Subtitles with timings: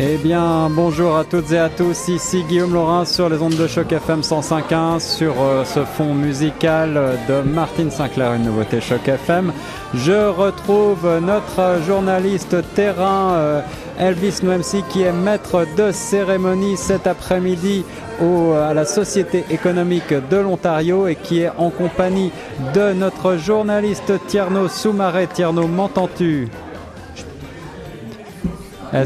[0.00, 2.08] Eh bien, bonjour à toutes et à tous.
[2.08, 7.18] Ici Guillaume Laurin sur les ondes de choc FM 105.1 sur euh, ce fond musical
[7.28, 9.52] de Martine Sinclair, une nouveauté choc FM.
[9.92, 13.60] Je retrouve notre journaliste terrain euh,
[13.98, 17.84] Elvis Noemsi qui est maître de cérémonie cet après-midi
[18.20, 22.30] à la Société économique de l'Ontario et qui est en compagnie
[22.72, 25.26] de notre journaliste Tierno Soumaré.
[25.26, 26.48] Tierno, m'entends-tu?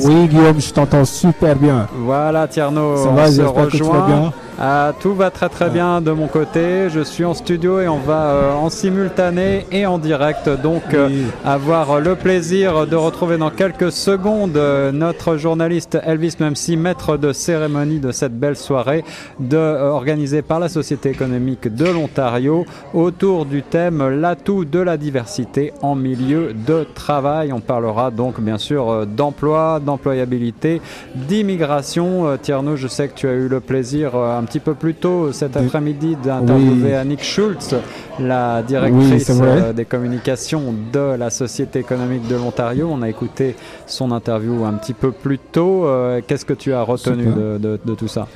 [0.05, 1.87] Oui, Guillaume, je t'entends super bien.
[1.95, 4.07] Voilà, Tierno, Ça va, se rejoint.
[4.07, 4.33] bien.
[4.59, 6.89] Ah, tout va très très bien de mon côté.
[6.89, 11.11] Je suis en studio et on va euh, en simultané et en direct donc euh,
[11.45, 17.35] avoir le plaisir de retrouver dans quelques secondes euh, notre journaliste Elvis Memsi, maître de
[17.35, 19.05] cérémonie de cette belle soirée
[19.41, 25.75] de, organisée par la Société économique de l'Ontario autour du thème l'atout de la diversité
[25.83, 27.53] en milieu de travail.
[27.53, 30.81] On parlera donc bien sûr d'emploi, d'employabilité,
[31.15, 32.39] d'immigration.
[32.41, 35.57] Tierno, je sais que tu as eu le plaisir un petit peu plus tôt cet
[35.57, 37.75] après-midi d'interviewer Annick Schultz,
[38.19, 42.89] la directrice euh, des communications de la Société économique de l'Ontario.
[42.91, 45.87] On a écouté son interview un petit peu plus tôt.
[45.87, 48.27] Euh, qu'est-ce que tu as retenu de tout ça?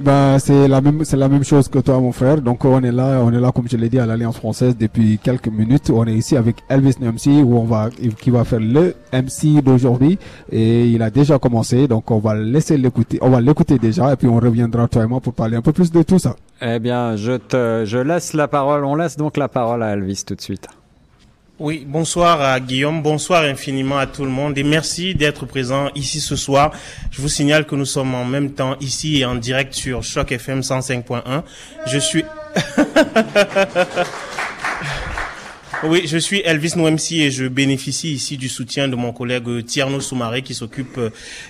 [0.00, 2.40] Ben, c'est la même, c'est la même chose que toi, mon frère.
[2.40, 5.18] Donc, on est là, on est là, comme je l'ai dit, à l'Alliance française depuis
[5.18, 5.90] quelques minutes.
[5.90, 10.18] On est ici avec Elvis MC, où on va, qui va faire le MC d'aujourd'hui.
[10.50, 11.88] Et il a déjà commencé.
[11.88, 14.12] Donc, on va laisser l'écouter, on va l'écouter déjà.
[14.12, 16.36] Et puis, on reviendra, toi et moi, pour parler un peu plus de tout ça.
[16.60, 18.84] Eh bien, je te, je laisse la parole.
[18.84, 20.68] On laisse donc la parole à Elvis tout de suite.
[21.60, 26.18] Oui, bonsoir à Guillaume, bonsoir infiniment à tout le monde et merci d'être présent ici
[26.18, 26.72] ce soir.
[27.12, 30.32] Je vous signale que nous sommes en même temps ici et en direct sur Choc
[30.32, 31.44] FM 105.1.
[31.86, 32.24] Je suis
[35.82, 40.00] Oui, je suis Elvis Noemsi et je bénéficie ici du soutien de mon collègue Tierno
[40.00, 40.98] Soumaré qui s'occupe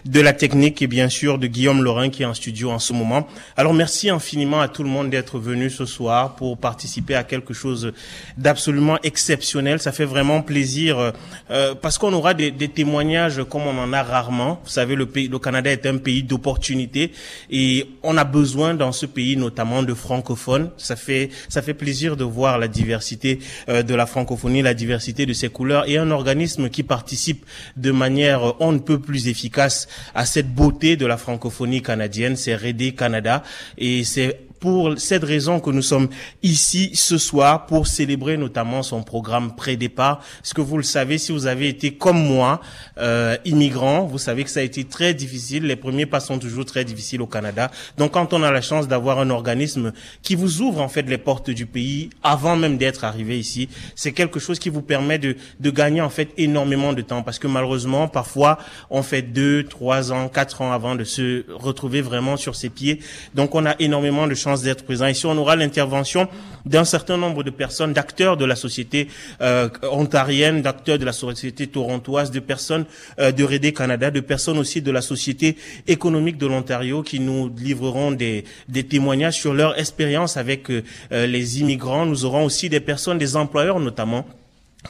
[0.05, 2.93] de la technique et bien sûr de Guillaume Laurin qui est en studio en ce
[2.93, 3.29] moment.
[3.57, 7.55] Alors merci infiniment à tout le monde d'être venu ce soir pour participer à quelque
[7.55, 7.93] chose
[8.37, 9.81] d'absolument exceptionnel.
[9.81, 11.13] Ça fait vraiment plaisir
[11.51, 14.61] euh, parce qu'on aura des, des, témoignages comme on en a rarement.
[14.65, 17.13] Vous savez, le pays, le Canada est un pays d'opportunités
[17.51, 20.71] et on a besoin dans ce pays notamment de francophones.
[20.77, 25.27] Ça fait ça fait plaisir de voir la diversité euh, de la francophonie la diversité
[25.27, 27.45] de ses couleurs et un organisme qui participe
[27.77, 32.55] de manière on ne peut plus efficace à cette beauté de la francophonie canadienne, c'est
[32.55, 33.43] Redé Canada
[33.77, 36.09] et c'est pour cette raison que nous sommes
[36.43, 40.21] ici ce soir pour célébrer notamment son programme pré-départ.
[40.39, 42.63] Parce que vous le savez, si vous avez été comme moi,
[42.97, 45.65] euh, immigrant, vous savez que ça a été très difficile.
[45.65, 47.71] Les premiers pas sont toujours très difficiles au Canada.
[47.99, 49.93] Donc quand on a la chance d'avoir un organisme
[50.23, 54.13] qui vous ouvre en fait les portes du pays avant même d'être arrivé ici, c'est
[54.13, 57.23] quelque chose qui vous permet de, de gagner en fait énormément de temps.
[57.23, 58.57] Parce que malheureusement, parfois,
[58.89, 63.01] on fait deux, trois ans, quatre ans avant de se retrouver vraiment sur ses pieds.
[63.35, 65.07] Donc on a énormément de d'être présent.
[65.07, 66.29] Ici, on aura l'intervention
[66.67, 69.09] d'un certain nombre de personnes, d'acteurs de la société
[69.41, 72.87] euh, ontarienne, d'acteurs de la société torontoise, de personnes
[73.19, 75.57] euh, de Redé Canada, de personnes aussi de la société
[75.87, 81.61] économique de l'Ontario qui nous livreront des, des témoignages sur leur expérience avec euh, les
[81.61, 82.07] immigrants.
[82.07, 84.27] Nous aurons aussi des personnes, des employeurs notamment,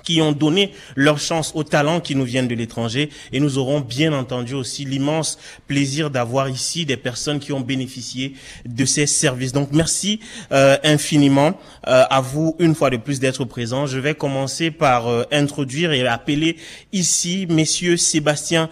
[0.02, 3.80] qui ont donné leur chance aux talents qui nous viennent de l'étranger et nous aurons
[3.80, 8.34] bien entendu aussi l'immense plaisir d'avoir ici des personnes qui ont bénéficié
[8.66, 9.52] de ces services.
[9.52, 10.20] Donc merci
[10.52, 13.86] euh, infiniment euh, à vous une fois de plus d'être présents.
[13.86, 16.56] Je vais commencer par euh, introduire et appeler
[16.92, 18.68] ici messieurs Sébastien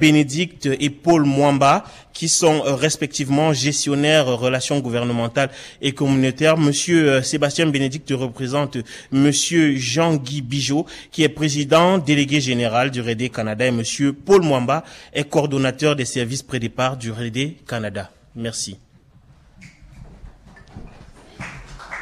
[0.00, 1.84] Bénédicte et Paul Mwamba
[2.16, 5.50] qui sont euh, respectivement gestionnaires euh, relations gouvernementales
[5.82, 6.56] et communautaires.
[6.56, 8.78] Monsieur euh, Sébastien Bénédicte représente
[9.12, 14.82] Monsieur Jean-Guy Bijot, qui est président délégué général du REDE Canada, et Monsieur Paul Mwamba
[15.12, 18.10] est coordonnateur des services pré-départ du REDE Canada.
[18.34, 18.78] Merci.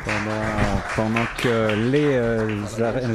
[0.04, 2.46] Pendant, que les, euh,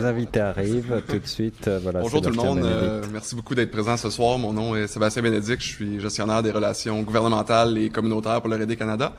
[0.04, 2.00] invités arrivent tout de suite, euh, voilà.
[2.00, 4.40] Bonjour tout le monde, euh, merci beaucoup d'être présent ce soir.
[4.40, 8.56] Mon nom est Sébastien Bénédicte, je suis gestionnaire des relations gouvernementales et communautaires pour le
[8.64, 9.14] RD Canada.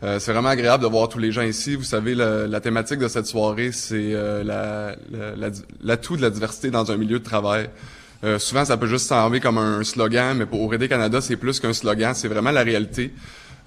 [0.00, 1.74] c'est vraiment agréable de voir tous les gens ici.
[1.74, 4.12] Vous savez, la, thématique de cette soirée, c'est
[4.42, 7.68] l'atout la, de la diversité dans un milieu de travail.
[8.38, 11.74] souvent, ça peut juste sembler comme un slogan, mais pour RD Canada, c'est plus qu'un
[11.74, 13.12] slogan, c'est vraiment la réalité.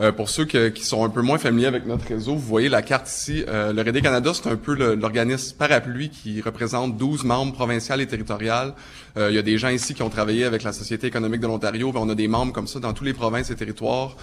[0.02, 2.82] Euh, pour ceux qui sont un peu moins familiers avec notre réseau, vous voyez la
[2.82, 3.44] carte ici.
[3.50, 8.08] Euh, le RD Canada, c'est un peu l'organisme parapluie qui représente 12 membres provinciaux et
[8.08, 8.74] territoriales.
[9.18, 11.48] Euh, il y a des gens ici qui ont travaillé avec la Société économique de
[11.48, 11.92] l'Ontario.
[11.96, 14.16] On a des membres comme ça dans tous les provinces et territoires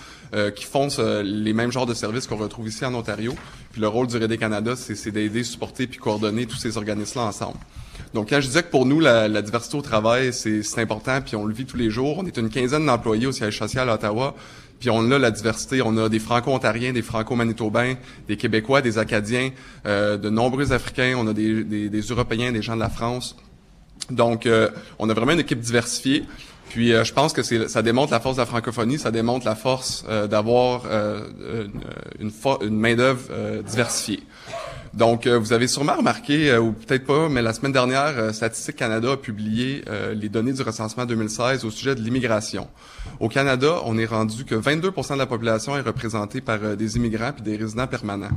[0.54, 0.88] qui font
[1.22, 3.34] les mêmes genres de services qu'on retrouve ici en Ontario.
[3.72, 7.58] Puis le rôle du RD Canada, c'est d'aider, supporter puis coordonner tous ces organismes-là ensemble.
[8.14, 11.36] Donc, quand je disais que pour nous, la, la diversité au travail, c'est important, puis
[11.36, 12.18] on le vit tous les jours.
[12.18, 14.34] On est une quinzaine d'employés au siège social à Ottawa.
[14.78, 17.94] Puis on a la diversité, on a des Franco-Ontariens, des Franco-Manitobains,
[18.28, 19.50] des Québécois, des Acadiens,
[19.86, 23.36] euh, de nombreux Africains, on a des, Européens, des gens de la France.
[24.10, 26.24] Donc, euh, on a vraiment une équipe diversifiée.
[26.76, 29.54] Puis, euh, je pense que ça démontre la force de la francophonie, ça démontre la
[29.54, 30.82] force d'avoir
[32.20, 32.30] une,
[32.60, 34.22] une main-d'œuvre diversifiée.
[34.92, 39.16] Donc, vous avez sûrement remarqué, ou peut-être pas, mais la semaine dernière, Statistique Canada a
[39.16, 39.84] publié
[40.14, 42.68] les données du recensement 2016 au sujet de l'immigration.
[43.18, 46.96] Au Canada, on est rendu que 22% de la population est représentée par euh, des
[46.96, 48.30] immigrants puis des résidents permanents.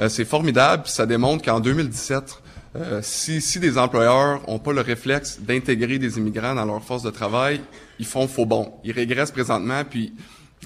[0.00, 2.42] Euh, c'est formidable, puis ça démontre qu'en 2017,
[2.76, 7.02] euh, si, si des employeurs n'ont pas le réflexe d'intégrer des immigrants dans leur force
[7.02, 7.60] de travail,
[7.98, 8.72] ils font faux bon.
[8.84, 10.12] Ils régressent présentement, puis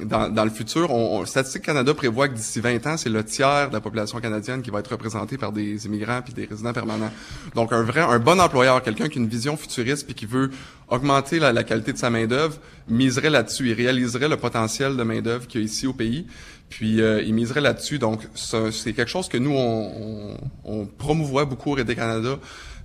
[0.05, 3.75] dans, le futur, on, Statistique Canada prévoit que d'ici 20 ans, c'est le tiers de
[3.75, 7.11] la population canadienne qui va être représentée par des immigrants puis des résidents permanents.
[7.55, 10.51] Donc, un vrai, un bon employeur, quelqu'un qui a une vision futuriste puis qui veut
[10.89, 12.57] augmenter la, qualité de sa main d'œuvre,
[12.89, 13.69] miserait là-dessus.
[13.69, 16.27] Il réaliserait le potentiel de main d'œuvre qu'il y a ici au pays.
[16.69, 17.99] Puis euh, il miserait là-dessus.
[17.99, 22.39] Donc, c'est quelque chose que nous, on, on, promouvoit beaucoup au RD Canada.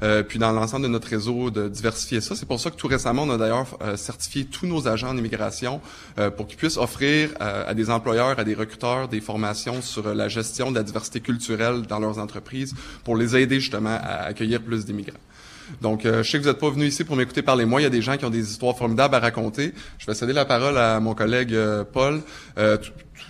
[0.03, 2.35] Euh, puis dans l'ensemble de notre réseau de diversifier ça.
[2.35, 5.17] C'est pour ça que tout récemment, on a d'ailleurs euh, certifié tous nos agents en
[5.17, 5.79] immigration
[6.17, 10.27] euh, pour qu'ils puissent offrir à des employeurs, à des recruteurs des formations sur la
[10.27, 14.85] gestion de la diversité culturelle dans leurs entreprises pour les aider justement à accueillir plus
[14.85, 15.19] d'immigrants.
[15.81, 17.81] Donc, je sais que vous n'êtes pas venu ici pour m'écouter parler moi.
[17.81, 19.73] Il y a des gens qui ont des histoires formidables à raconter.
[19.97, 21.55] Je vais céder la parole à mon collègue
[21.91, 22.21] Paul.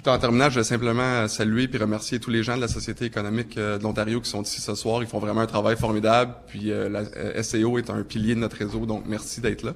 [0.03, 3.06] Tout en terminant, je vais simplement saluer et remercier tous les gens de la Société
[3.06, 5.01] économique euh, de l'Ontario qui sont ici ce soir.
[5.01, 6.33] Ils font vraiment un travail formidable.
[6.47, 9.74] Puis euh, la euh, SEO est un pilier de notre réseau, donc merci d'être là.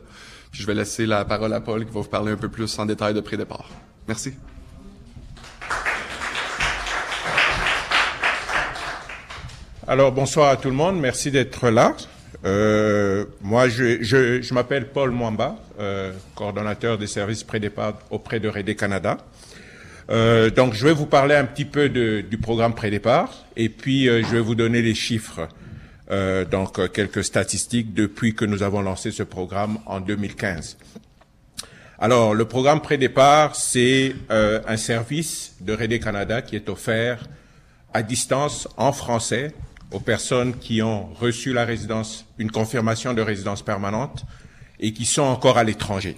[0.51, 2.77] Puis je vais laisser la parole à Paul qui va vous parler un peu plus
[2.80, 3.69] en détail de pré-départ.
[4.07, 4.33] Merci.
[9.88, 11.95] Alors bonsoir à tout le monde, merci d'être là.
[12.44, 15.58] Moi, je, je, m'appelle Paul Mwamba,
[16.36, 19.18] coordonnateur des services pré-départ auprès de Rédé Canada.
[20.10, 24.08] Euh, donc, je vais vous parler un petit peu de, du programme pré-départ et puis
[24.08, 25.50] euh, je vais vous donner les chiffres,
[26.12, 30.78] euh, donc euh, quelques statistiques depuis que nous avons lancé ce programme en 2015.
[32.00, 37.28] Alors, le programme pré-départ, c'est un service de Rédé Canada qui est offert
[37.92, 39.52] à distance en français
[39.92, 44.25] aux personnes qui ont reçu la résidence, une confirmation de résidence permanente
[44.80, 46.18] et qui sont encore à l'étranger.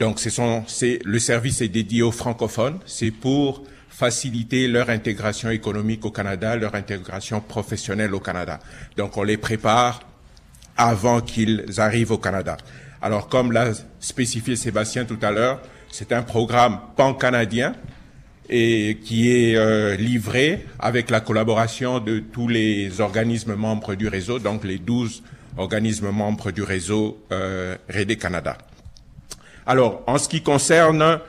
[0.00, 2.78] Donc, le service est dédié aux francophones.
[2.86, 8.60] C'est pour faciliter leur intégration économique au Canada, leur intégration professionnelle au Canada.
[8.96, 10.00] Donc, on les prépare
[10.76, 12.56] avant qu'ils arrivent au Canada.
[13.02, 15.60] Alors, comme l'a spécifié Sébastien tout à l'heure,
[15.90, 17.74] c'est un programme pan-canadien
[18.48, 24.38] et qui est euh, livré avec la collaboration de tous les organismes membres du réseau,
[24.38, 25.22] donc les 12
[25.56, 27.76] organismes membres du réseau euh,
[28.20, 28.56] Canada.
[29.66, 31.20] Alors, en ce qui concerne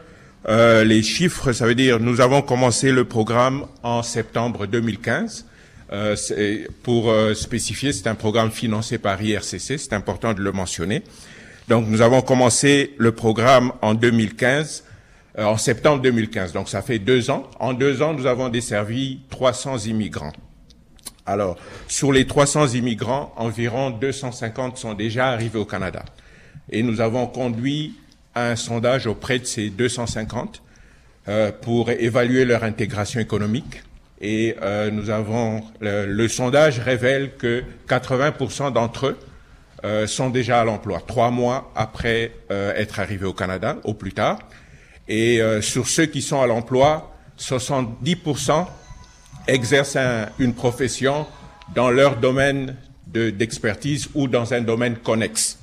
[0.47, 5.45] euh, les chiffres, ça veut dire nous avons commencé le programme en septembre 2015.
[5.91, 6.15] Euh,
[6.83, 11.01] pour euh, spécifier, c'est un programme financé par IRCC, c'est important de le mentionner.
[11.67, 14.88] Donc nous avons commencé le programme en 2015, euh,
[15.37, 17.49] en septembre 2015, donc ça fait deux ans.
[17.59, 20.33] En deux ans, nous avons desservi 300 immigrants.
[21.29, 26.03] Alors, sur les 300 immigrants, environ 250 sont déjà arrivés au Canada.
[26.71, 27.93] Et nous avons conduit
[28.33, 30.63] un sondage auprès de ces 250
[31.27, 33.83] euh, pour évaluer leur intégration économique.
[34.21, 39.19] Et euh, nous avons le, sondage révèle que 80% d'entre eux
[39.85, 44.39] euh, sont déjà à l'emploi, trois mois après être arrivés au Canada, au plus tard.
[45.09, 48.67] Et sur ceux qui sont à l'emploi, 70%
[49.47, 49.97] exercent
[50.37, 51.25] une profession
[51.73, 52.75] dans leur domaine
[53.07, 55.57] d'expertise ou dans un domaine connexe.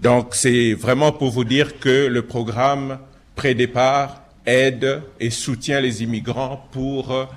[0.00, 2.98] Donc c'est vraiment pour vous dire que le programme
[3.34, 7.28] pré-départ aide et soutient les immigrants pour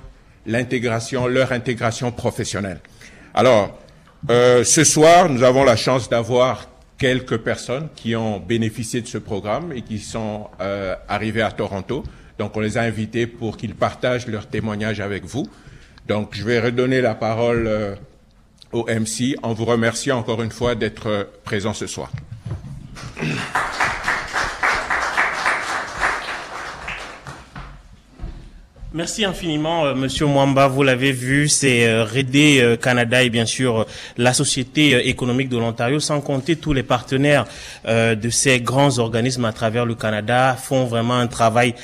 [0.46, 2.80] l'intégration, leur intégration professionnelle.
[3.34, 3.78] Alors,
[4.30, 6.68] euh, ce soir, nous avons la chance d'avoir
[7.00, 12.04] quelques personnes qui ont bénéficié de ce programme et qui sont euh, arrivées à Toronto.
[12.38, 15.48] Donc, on les a invités pour qu'ils partagent leur témoignage avec vous.
[16.06, 17.94] Donc, je vais redonner la parole euh,
[18.72, 22.12] au MC en vous remerciant encore une fois d'être présent ce soir.
[28.92, 30.66] Merci infiniment, euh, Monsieur Mwamba.
[30.66, 32.04] Vous l'avez vu, c'est euh,
[32.34, 37.46] euh, Canada et bien sûr la Société économique de l'Ontario, sans compter tous les partenaires
[37.86, 41.74] de ces grands organismes à travers le Canada, font vraiment un travail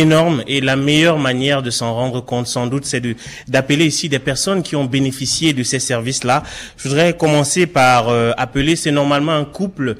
[0.00, 0.42] énorme.
[0.46, 3.02] Et la meilleure manière de s'en rendre compte, sans doute, c'est
[3.48, 6.42] d'appeler ici des personnes qui ont bénéficié de ces services-là.
[6.76, 9.96] Je voudrais commencer par appeler, c'est normalement un couple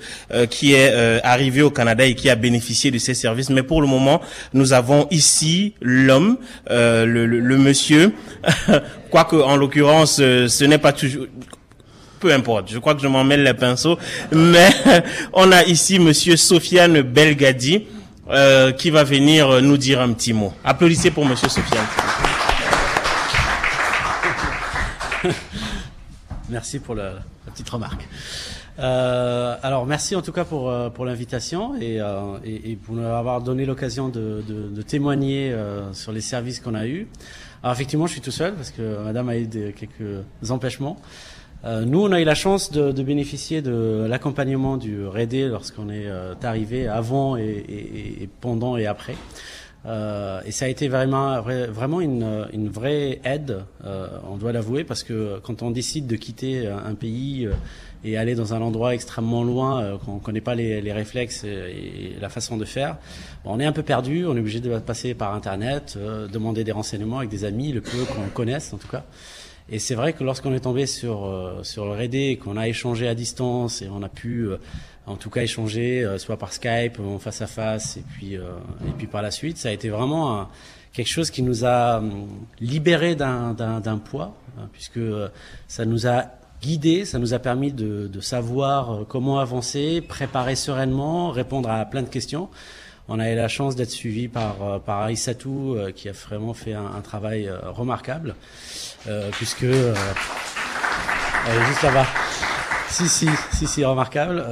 [0.50, 3.50] qui est arrivé au Canada et qui a bénéficié de ces services.
[3.50, 4.20] Mais pour le moment,
[4.52, 6.38] nous avons ici l'homme
[6.70, 8.12] euh, le, le, monsieur,
[9.10, 11.26] quoique en l'occurrence euh, ce n'est pas toujours
[12.20, 13.98] peu importe, je crois que je m'en mêle les pinceaux,
[14.32, 14.70] mais
[15.34, 17.84] on a ici monsieur Sofiane Belgadi
[18.30, 20.52] euh, qui va venir nous dire un petit mot.
[20.64, 21.86] Applaudissez pour monsieur Sofiane.
[26.48, 27.14] Merci pour la
[27.46, 28.06] petite remarque.
[28.78, 32.96] Euh, alors merci en tout cas pour, euh, pour l'invitation et, euh, et, et, pour
[32.96, 37.06] nous avoir donné l'occasion de, de, de, témoigner euh, sur les services qu'on a eus.
[37.62, 40.96] Alors effectivement, je suis tout seul parce que Madame a eu des, quelques empêchements.
[41.64, 45.88] Euh, nous, on a eu la chance de, de bénéficier de l'accompagnement du REDE lorsqu'on
[45.88, 46.08] est
[46.42, 47.64] arrivé avant et,
[48.22, 49.16] et, pendant et après.
[49.86, 54.84] Euh, et ça a été vraiment, vraiment une, une vraie aide, euh, on doit l'avouer,
[54.84, 57.48] parce que quand on décide de quitter un pays
[58.04, 61.44] et aller dans un endroit extrêmement loin, euh, qu'on ne connaît pas les, les, réflexes
[61.44, 62.98] et, la façon de faire,
[63.44, 66.64] bon, on est un peu perdu, on est obligé de passer par Internet, euh, demander
[66.64, 69.04] des renseignements avec des amis, le peu qu'on connaisse en tout cas.
[69.68, 73.08] Et c'est vrai que lorsqu'on est tombé sur euh, sur le RD, qu'on a échangé
[73.08, 74.48] à distance et on a pu,
[75.06, 79.06] en tout cas, échanger soit par Skype, en face à face, et puis et puis
[79.06, 80.48] par la suite, ça a été vraiment
[80.94, 82.26] quelque chose qui nous a hum,
[82.60, 85.00] libéré d'un poids, hein, puisque
[85.68, 86.26] ça nous a
[86.62, 91.84] guidé, ça nous a permis de, de, savoir euh, comment avancer, préparer sereinement, répondre à
[91.84, 92.48] plein de questions.
[93.06, 96.54] On a eu la chance d'être suivi par, euh, par Aïssatou, euh, qui a vraiment
[96.54, 98.34] fait un, un travail remarquable,
[99.06, 99.64] euh, puisque...
[99.64, 99.94] Euh,
[101.46, 102.06] elle est juste là-bas.
[102.88, 104.42] Si, si, si, si, remarquable,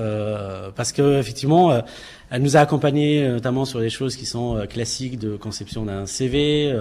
[0.76, 1.80] parce que effectivement,
[2.28, 6.76] elle nous a accompagnés notamment sur des choses qui sont classiques de conception d'un CV,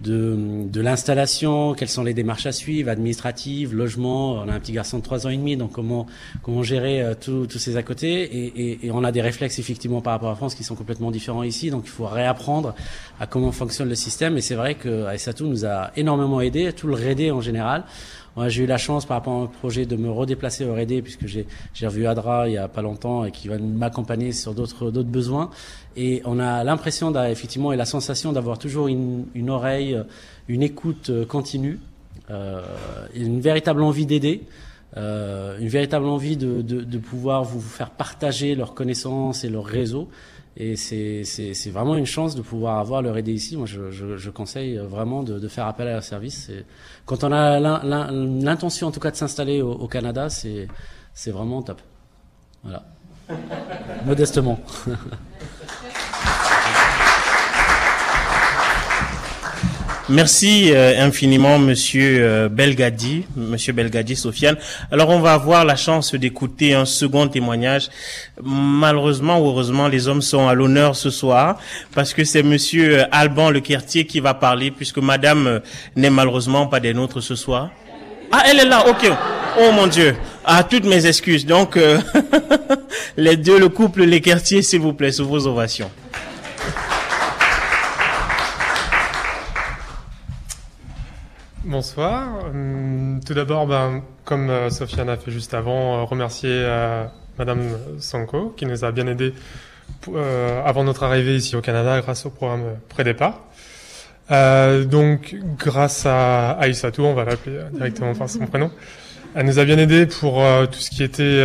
[0.00, 4.34] de, de l'installation, quelles sont les démarches à suivre, administratives, logement.
[4.34, 6.06] On a un petit garçon de trois ans et demi, donc comment
[6.42, 8.22] comment gérer euh, tous ces à côté.
[8.22, 11.10] Et, et, et, on a des réflexes effectivement par rapport à France qui sont complètement
[11.10, 12.74] différents ici, donc il faut réapprendre
[13.20, 14.36] à comment fonctionne le système.
[14.36, 17.84] Et c'est vrai que Aïssatou nous a énormément aidé, tout le RD en général.
[18.38, 21.02] Moi, j'ai eu la chance par rapport à mon projet de me redéplacer au RD
[21.02, 21.44] puisque j'ai
[21.82, 25.50] revu Adra il y a pas longtemps et qui va m'accompagner sur d'autres d'autres besoins.
[26.00, 30.00] Et on a l'impression effectivement et la sensation d'avoir toujours une, une, oreille,
[30.46, 31.80] une écoute euh, continue,
[32.30, 32.62] euh,
[33.16, 34.42] une véritable envie d'aider.
[34.96, 39.64] Euh, une véritable envie de, de, de, pouvoir vous faire partager leurs connaissances et leur
[39.64, 40.08] réseau.
[40.56, 43.56] Et c'est vraiment une chance de pouvoir avoir leur aider ici.
[43.56, 46.50] Moi, je, je, je conseille vraiment de, de, faire appel à leur service.
[47.06, 51.82] Quand on a l'intention, en tout cas, de s'installer au, au, Canada, c'est vraiment top.
[52.62, 52.84] Voilà.
[54.06, 54.58] Modestement.
[60.10, 64.56] Merci euh, infiniment, Monsieur euh, Belgadi, Monsieur Belgadi, Sofiane.
[64.90, 67.90] Alors, on va avoir la chance d'écouter un second témoignage.
[68.42, 71.58] Malheureusement ou heureusement, les hommes sont à l'honneur ce soir
[71.94, 75.60] parce que c'est Monsieur euh, Alban Lequertier qui va parler puisque Madame
[75.94, 77.68] n'est malheureusement pas des nôtres ce soir.
[78.32, 79.10] Ah, elle est là, ok.
[79.60, 80.16] Oh mon Dieu.
[80.42, 81.44] Ah, toutes mes excuses.
[81.44, 81.78] Donc,
[83.18, 85.90] les deux, le couple Lequertier, s'il vous plaît, sous vos ovations.
[91.68, 92.46] Bonsoir.
[92.46, 97.04] Hum, tout d'abord, ben, comme euh, Sofiane a fait juste avant, euh, remercier euh,
[97.38, 97.60] Madame
[97.98, 99.34] Sanko qui nous a bien aidés
[100.64, 103.42] avant notre arrivée ici au Canada grâce au programme Pré-Départ.
[104.86, 108.70] donc, grâce à Aïssatou, on va l'appeler directement par son prénom,
[109.34, 111.42] elle nous a bien aidés pour tout ce qui était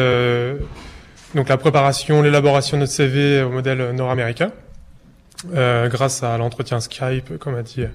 [1.36, 4.52] donc la préparation, l'élaboration de notre CV au modèle nord-américain,
[5.54, 7.86] grâce à l'entretien Skype, comme a dit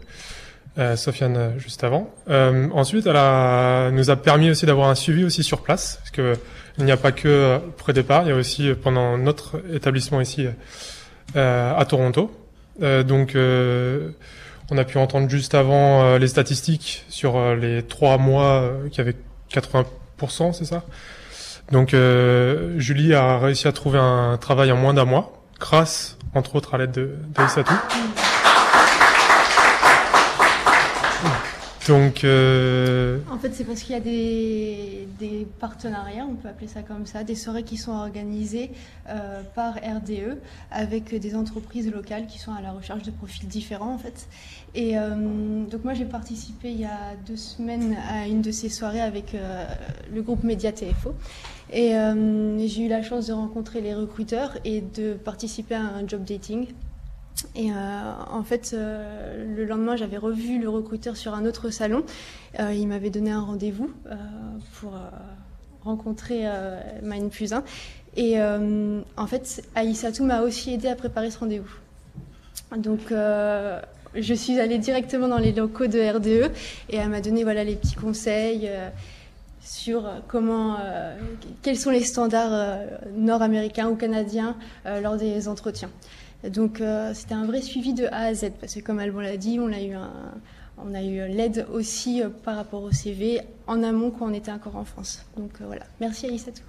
[0.78, 2.14] euh, Sofiane euh, juste avant.
[2.28, 6.34] Euh, ensuite, elle nous a permis aussi d'avoir un suivi aussi sur place, parce que
[6.78, 10.46] il n'y a pas que pré-départ, il y a aussi pendant notre établissement ici
[11.34, 12.30] à Toronto.
[12.80, 13.36] donc,
[14.70, 19.16] on a pu entendre juste avant les statistiques sur les trois mois qui avaient
[19.52, 20.84] 80%, c'est ça?
[21.72, 21.96] Donc,
[22.76, 26.78] Julie a réussi à trouver un travail en moins d'un mois, grâce, entre autres, à
[26.78, 27.74] l'aide d'Aïssatou.
[31.90, 33.18] Euh...
[33.30, 37.24] en fait, c'est parce qu'il y a des, partenariats, on peut appeler ça comme ça,
[37.24, 38.70] des soirées qui sont organisées
[39.08, 40.38] euh, par RDE
[40.70, 44.28] avec des entreprises locales qui sont à la recherche de profils différents, en fait.
[44.74, 48.68] Et euh, donc, moi, j'ai participé il y a deux semaines à une de ces
[48.68, 49.36] soirées avec
[50.12, 51.14] le groupe Média TFO.
[51.72, 51.92] Et
[52.66, 56.66] j'ai eu la chance de rencontrer les recruteurs et de participer à un job dating.
[57.54, 57.74] Et euh,
[58.30, 62.04] en fait, euh, le lendemain, j'avais revu le recruteur sur un autre salon.
[62.58, 63.90] Euh, il m'avait donné un rendez-vous
[64.80, 64.92] pour
[65.82, 66.44] rencontrer
[67.02, 67.62] Mine Plus 1.
[68.16, 71.74] Et en fait, Aïssatou m'a aussi aidé à préparer ce rendez-vous.
[72.76, 73.12] Donc,
[74.14, 76.52] je suis allée directement dans les locaux de RDE
[76.90, 78.70] et elle m'a donné voilà, les petits conseils
[79.60, 80.78] sur comment,
[81.62, 82.80] quels sont les standards
[83.16, 84.56] nord-américains ou canadiens
[85.02, 85.90] lors des entretiens.
[86.44, 86.82] Donc
[87.14, 89.72] c'était un vrai suivi de A à Z parce que comme Alban l'a dit, on
[89.72, 94.84] a eu l'aide aussi par rapport au CV en amont quand on était encore en
[94.84, 95.26] France.
[95.36, 96.62] Donc voilà, merci à Issatou.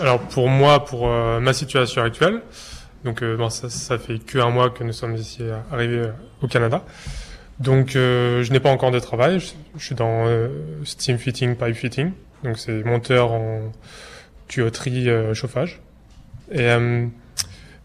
[0.00, 2.42] Alors pour moi, pour ma situation actuelle,
[3.04, 6.48] donc euh, ça, fait que un mois que nous sommes ici euh, arrivés euh, au
[6.48, 6.82] Canada.
[7.60, 9.40] Donc euh, je n'ai pas encore de travail.
[9.40, 10.48] Je, je suis dans euh,
[10.84, 12.12] steam fitting, pipe fitting.
[12.44, 13.72] Donc c'est monteur en
[14.48, 15.80] tuyauterie chauffage.
[16.52, 16.68] Et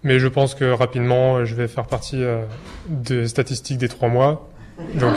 [0.03, 2.23] mais je pense que rapidement je vais faire partie
[2.87, 4.49] des statistiques des trois mois.
[4.95, 5.15] Donc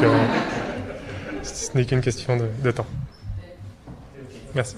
[1.42, 2.86] ce n'est qu'une question de, de temps.
[4.54, 4.76] Merci.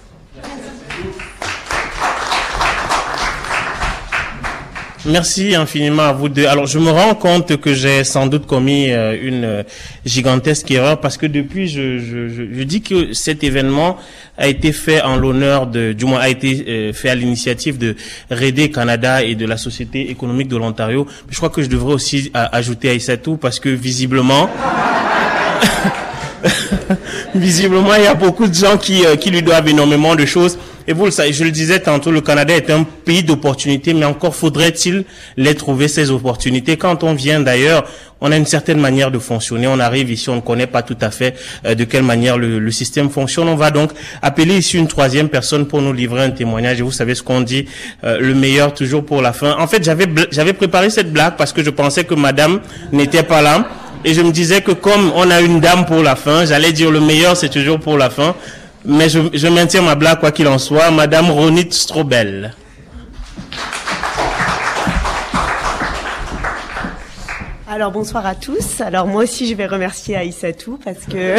[5.07, 6.47] Merci infiniment à vous deux.
[6.47, 9.63] Alors, je me rends compte que j'ai sans doute commis euh, une euh,
[10.07, 13.99] gigantesque erreur parce que depuis, je, je, je, je, dis que cet événement
[14.39, 17.97] a été fait en l'honneur de, du moins a été euh, fait à l'initiative de
[18.31, 21.07] Redé Canada et de la Société économique de l'Ontario.
[21.29, 24.49] Je crois que je devrais aussi ajouter Aïssatou parce que visiblement,
[27.35, 30.59] visiblement, il y a beaucoup de gens qui, qui lui doivent énormément de choses.
[30.87, 34.05] Et vous le savez, je le disais tantôt, le Canada est un pays d'opportunités, mais
[34.05, 35.05] encore faudrait-il
[35.39, 36.77] les trouver, ces opportunités.
[36.77, 37.85] Quand on vient d'ailleurs,
[38.21, 39.67] on a une certaine manière de fonctionner.
[39.67, 41.35] On arrive ici, on ne connaît pas tout à fait
[41.65, 43.49] euh, de quelle manière le, le, système fonctionne.
[43.49, 46.81] On va donc appeler ici une troisième personne pour nous livrer un témoignage.
[46.81, 47.67] Et vous savez ce qu'on dit,
[48.05, 49.57] euh, le meilleur toujours pour la fin.
[49.59, 52.61] En fait, j'avais j'avais préparé cette blague parce que je pensais que Madame
[52.93, 53.67] n'était pas là.
[54.05, 56.91] Et je me disais que comme on a une dame pour la fin, j'allais dire
[56.91, 58.35] le meilleur c'est toujours pour la fin.
[58.85, 60.91] Mais je, maintiens ma blague quoi qu'il en soit.
[60.91, 62.53] Madame Ronit Strobel.
[67.75, 68.81] Alors bonsoir à tous.
[68.81, 71.35] Alors moi aussi je vais remercier Aïssatou parce que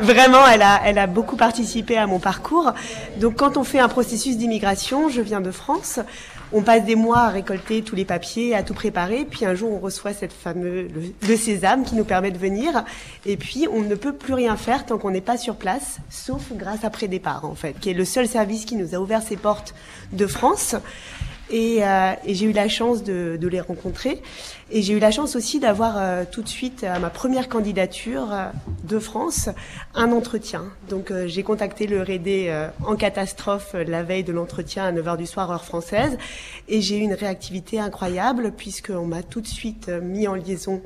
[0.02, 2.72] vraiment elle a, elle a beaucoup participé à mon parcours.
[3.20, 6.00] Donc quand on fait un processus d'immigration, je viens de France,
[6.50, 9.70] on passe des mois à récolter tous les papiers, à tout préparer, puis un jour
[9.70, 12.82] on reçoit cette fameuse le, le sésame qui nous permet de venir,
[13.26, 16.40] et puis on ne peut plus rien faire tant qu'on n'est pas sur place, sauf
[16.52, 19.36] grâce à Prédépart en fait, qui est le seul service qui nous a ouvert ses
[19.36, 19.74] portes
[20.14, 20.74] de France.
[21.52, 24.22] Et, euh, et j'ai eu la chance de, de, les rencontrer.
[24.70, 28.32] Et j'ai eu la chance aussi d'avoir euh, tout de suite à ma première candidature
[28.32, 28.46] euh,
[28.84, 29.50] de France
[29.94, 30.64] un entretien.
[30.88, 35.26] Donc euh, j'ai contacté le RD en catastrophe la veille de l'entretien à 9h du
[35.26, 36.16] soir heure française.
[36.68, 40.80] Et j'ai eu une réactivité incroyable puisqu'on m'a tout de suite mis en liaison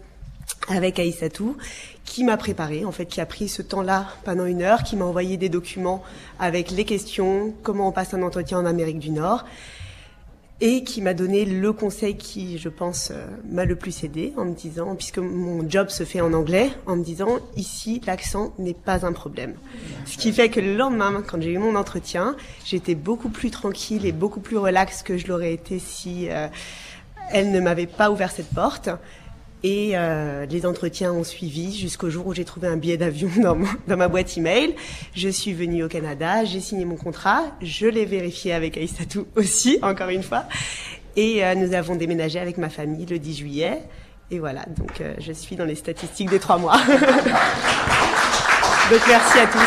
[0.68, 1.56] avec Aïssatou,
[2.04, 5.04] qui m'a préparé, en fait, qui a pris ce temps-là pendant une heure, qui m'a
[5.04, 6.02] envoyé des documents
[6.40, 9.44] avec les questions, comment on passe un entretien en Amérique du Nord
[10.60, 14.46] et qui m'a donné le conseil qui, je pense, euh, m'a le plus aidé en
[14.46, 18.74] me disant, puisque mon job se fait en anglais, en me disant, ici, l'accent n'est
[18.74, 19.54] pas un problème.
[20.06, 24.06] Ce qui fait que le lendemain, quand j'ai eu mon entretien, j'étais beaucoup plus tranquille
[24.06, 26.48] et beaucoup plus relaxe que je l'aurais été si euh,
[27.30, 28.88] elle ne m'avait pas ouvert cette porte.
[29.68, 33.28] Et euh, les entretiens ont suivi jusqu'au jour où j'ai trouvé un billet d'avion
[33.88, 34.76] dans, ma boîte email.
[35.12, 39.80] Je suis venue au Canada, j'ai signé mon contrat, je l'ai vérifié avec Aïssatou aussi,
[39.82, 40.44] encore une fois.
[41.16, 43.82] Et euh, nous avons déménagé avec ma famille le 10 juillet.
[44.30, 46.76] Et voilà, donc euh, je suis dans les statistiques des trois mois.
[46.86, 46.92] donc
[49.08, 49.58] merci à tous.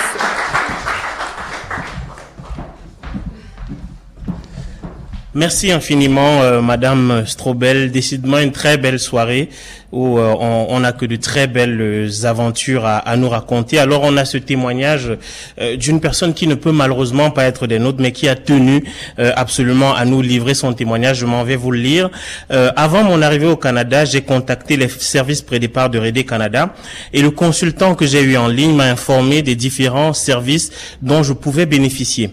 [5.36, 7.92] Merci infiniment, Madame Strobel.
[7.92, 9.50] Décidément une très belle soirée.
[9.92, 13.80] Où euh, on n'a que de très belles aventures à, à, nous raconter.
[13.80, 15.12] Alors on a ce témoignage
[15.60, 18.84] euh, d'une personne qui ne peut malheureusement pas être des nôtres, mais qui a tenu
[19.18, 21.18] euh, absolument à nous livrer son témoignage.
[21.18, 22.10] Je m'en vais vous le lire.
[22.50, 26.74] avant mon arrivée au Canada, j'ai contacté les services pré-départ de Rédé Canada
[27.14, 30.72] et le consultant que j'ai eu en ligne m'a informé des différents services
[31.02, 32.32] dont je pouvais bénéficier.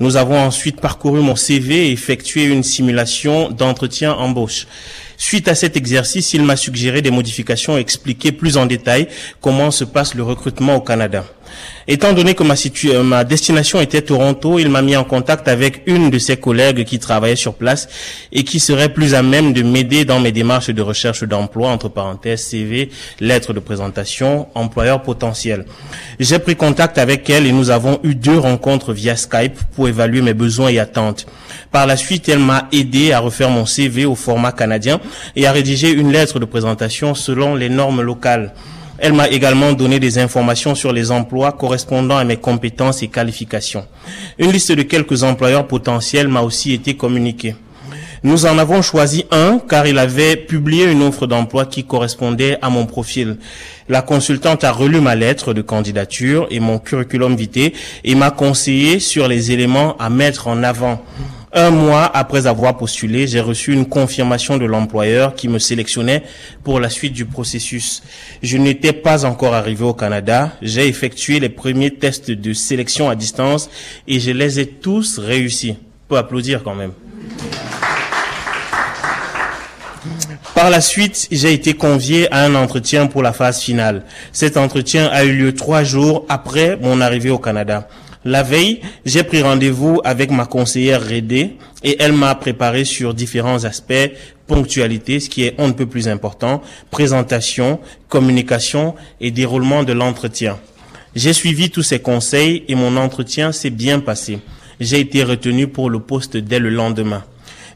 [0.00, 4.66] Nous avons ensuite parcouru mon CV et effectué une simulation d'entretien embauche.
[5.20, 9.08] Suite à cet exercice, il m'a suggéré des modifications et expliqué plus en détail
[9.40, 11.24] comment se passe le recrutement au Canada.
[11.88, 15.82] Étant donné que ma, euh, ma destination était Toronto, il m'a mis en contact avec
[15.86, 17.88] une de ses collègues qui travaillait sur place
[18.30, 21.88] et qui serait plus à même de m'aider dans mes démarches de recherche d'emploi, entre
[21.88, 25.64] parenthèses CV, lettre de présentation, employeur potentiel.
[26.20, 30.20] J'ai pris contact avec elle et nous avons eu deux rencontres via Skype pour évaluer
[30.20, 31.26] mes besoins et attentes.
[31.70, 35.00] Par la suite, elle m'a aidé à refaire mon CV au format canadien
[35.36, 38.54] et à rédiger une lettre de présentation selon les normes locales.
[38.98, 43.86] Elle m'a également donné des informations sur les emplois correspondant à mes compétences et qualifications.
[44.38, 47.54] Une liste de quelques employeurs potentiels m'a aussi été communiquée.
[48.24, 52.70] Nous en avons choisi un car il avait publié une offre d'emploi qui correspondait à
[52.70, 53.36] mon profil.
[53.88, 58.98] La consultante a relu ma lettre de candidature et mon curriculum vitae et m'a conseillé
[58.98, 61.00] sur les éléments à mettre en avant.
[61.52, 66.22] Un mois après avoir postulé, j'ai reçu une confirmation de l'employeur qui me sélectionnait
[66.62, 68.02] pour la suite du processus.
[68.42, 70.52] Je n'étais pas encore arrivé au Canada.
[70.60, 73.70] J'ai effectué les premiers tests de sélection à distance
[74.06, 75.76] et je les ai tous réussis.
[75.78, 76.92] On peut applaudir quand même.
[80.54, 84.04] Par la suite, j'ai été convié à un entretien pour la phase finale.
[84.32, 87.88] Cet entretien a eu lieu trois jours après mon arrivée au Canada.
[88.28, 93.64] La veille, j'ai pris rendez-vous avec ma conseillère Rédé et elle m'a préparé sur différents
[93.64, 94.10] aspects,
[94.46, 96.60] ponctualité, ce qui est un peu plus important,
[96.90, 100.58] présentation, communication et déroulement de l'entretien.
[101.16, 104.40] J'ai suivi tous ces conseils et mon entretien s'est bien passé.
[104.78, 107.24] J'ai été retenu pour le poste dès le lendemain.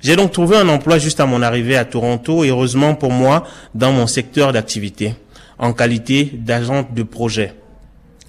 [0.02, 3.92] J'ai donc trouvé un emploi juste à mon arrivée à Toronto heureusement pour moi dans
[3.92, 5.14] mon secteur d'activité,
[5.58, 7.54] en qualité d'agent de projet.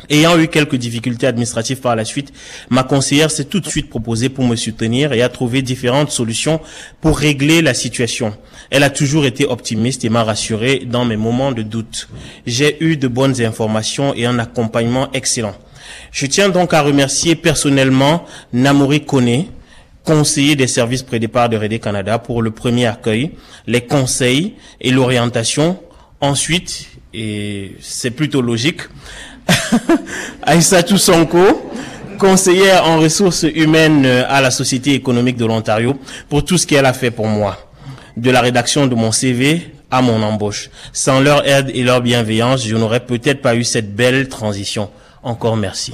[0.09, 2.33] Ayant eu quelques difficultés administratives par la suite,
[2.69, 6.59] ma conseillère s'est tout de suite proposée pour me soutenir et a trouvé différentes solutions
[7.01, 8.35] pour régler la situation.
[8.69, 12.09] Elle a toujours été optimiste et m'a rassuré dans mes moments de doute.
[12.45, 15.55] J'ai eu de bonnes informations et un accompagnement excellent.
[16.11, 19.45] Je tiens donc à remercier personnellement Namori Kone,
[20.03, 23.31] conseiller des services pré-départ de Rédé Canada pour le premier accueil,
[23.67, 25.79] les conseils et l'orientation.
[26.19, 28.81] Ensuite, et c'est plutôt logique,
[30.43, 31.71] Aïssatou Sonko,
[32.17, 35.95] conseillère en ressources humaines à la Société économique de l'Ontario,
[36.29, 37.57] pour tout ce qu'elle a fait pour moi.
[38.17, 40.69] De la rédaction de mon CV à mon embauche.
[40.91, 44.89] Sans leur aide et leur bienveillance, je n'aurais peut-être pas eu cette belle transition.
[45.21, 45.93] Encore merci.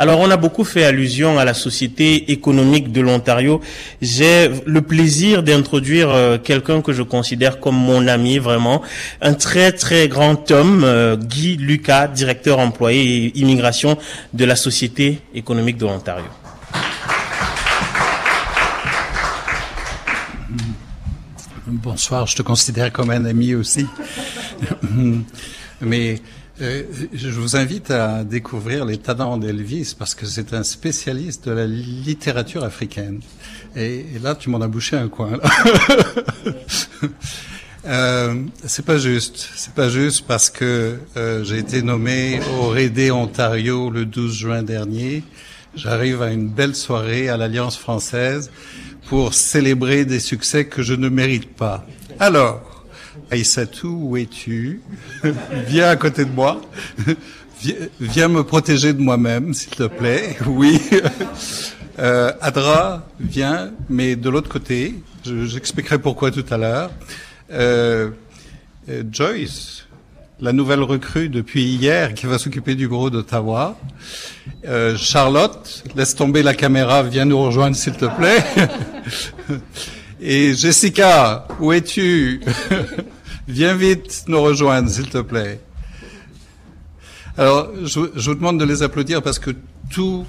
[0.00, 3.60] Alors, on a beaucoup fait allusion à la Société économique de l'Ontario.
[4.00, 8.80] J'ai le plaisir d'introduire euh, quelqu'un que je considère comme mon ami, vraiment,
[9.20, 13.98] un très très grand homme, euh, Guy Lucas, directeur employé et immigration
[14.34, 16.26] de la Société économique de l'Ontario.
[21.66, 23.84] Bonsoir, je te considère comme un ami aussi.
[25.80, 26.20] Mais
[26.60, 31.52] euh, je vous invite à découvrir les talents d'Elvis parce que c'est un spécialiste de
[31.52, 33.20] la littérature africaine.
[33.76, 35.38] Et, là, tu m'en as bouché un coin.
[37.86, 39.48] euh, c'est pas juste.
[39.54, 44.62] C'est pas juste parce que euh, j'ai été nommé au Rédé Ontario le 12 juin
[44.62, 45.22] dernier.
[45.76, 48.50] J'arrive à une belle soirée à l'Alliance française
[49.08, 51.86] pour célébrer des succès que je ne mérite pas.
[52.18, 52.77] Alors,
[53.30, 54.80] Aïssatou, où es-tu?
[55.68, 56.60] Viens à côté de moi.
[58.00, 60.36] Viens me protéger de moi-même, s'il te plaît.
[60.46, 60.80] Oui.
[61.98, 64.94] Euh, Adra, viens, mais de l'autre côté.
[65.24, 66.90] J'expliquerai pourquoi tout à l'heure.
[67.50, 68.10] Euh,
[68.88, 69.86] euh, Joyce,
[70.40, 73.76] la nouvelle recrue depuis hier qui va s'occuper du gros d'Ottawa.
[74.66, 78.44] Euh, Charlotte, laisse tomber la caméra, viens nous rejoindre s'il te plaît.
[80.20, 82.40] Et Jessica, où es-tu?
[83.48, 85.58] Viens vite nous rejoindre, s'il te plaît.
[87.38, 89.52] Alors, je, je, vous demande de les applaudir parce que
[89.90, 90.26] tout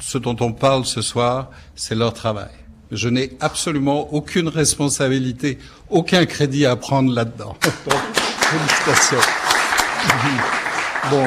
[0.00, 2.48] ce dont on parle ce soir, c'est leur travail.
[2.90, 5.58] Je n'ai absolument aucune responsabilité,
[5.90, 7.54] aucun crédit à prendre là-dedans.
[8.40, 9.18] Félicitations.
[11.10, 11.26] Bon,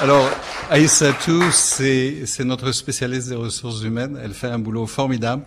[0.00, 0.28] alors,
[0.68, 4.18] Aïssatou, c'est notre spécialiste des ressources humaines.
[4.22, 5.44] Elle fait un boulot formidable.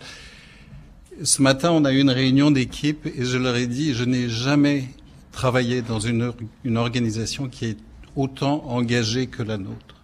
[1.22, 4.28] Ce matin, on a eu une réunion d'équipe et je leur ai dit, je n'ai
[4.28, 4.88] jamais
[5.32, 6.32] travaillé dans une,
[6.64, 7.78] une organisation qui est
[8.16, 9.96] autant engagée que la nôtre.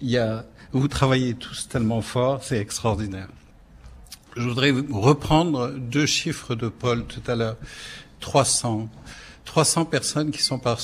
[0.00, 3.28] Il y a, vous travaillez tous tellement fort, c'est extraordinaire.
[4.36, 7.56] Je voudrais reprendre deux chiffres de Paul tout à l'heure.
[8.20, 8.88] 300.
[9.44, 10.78] 300 personnes qui sont par,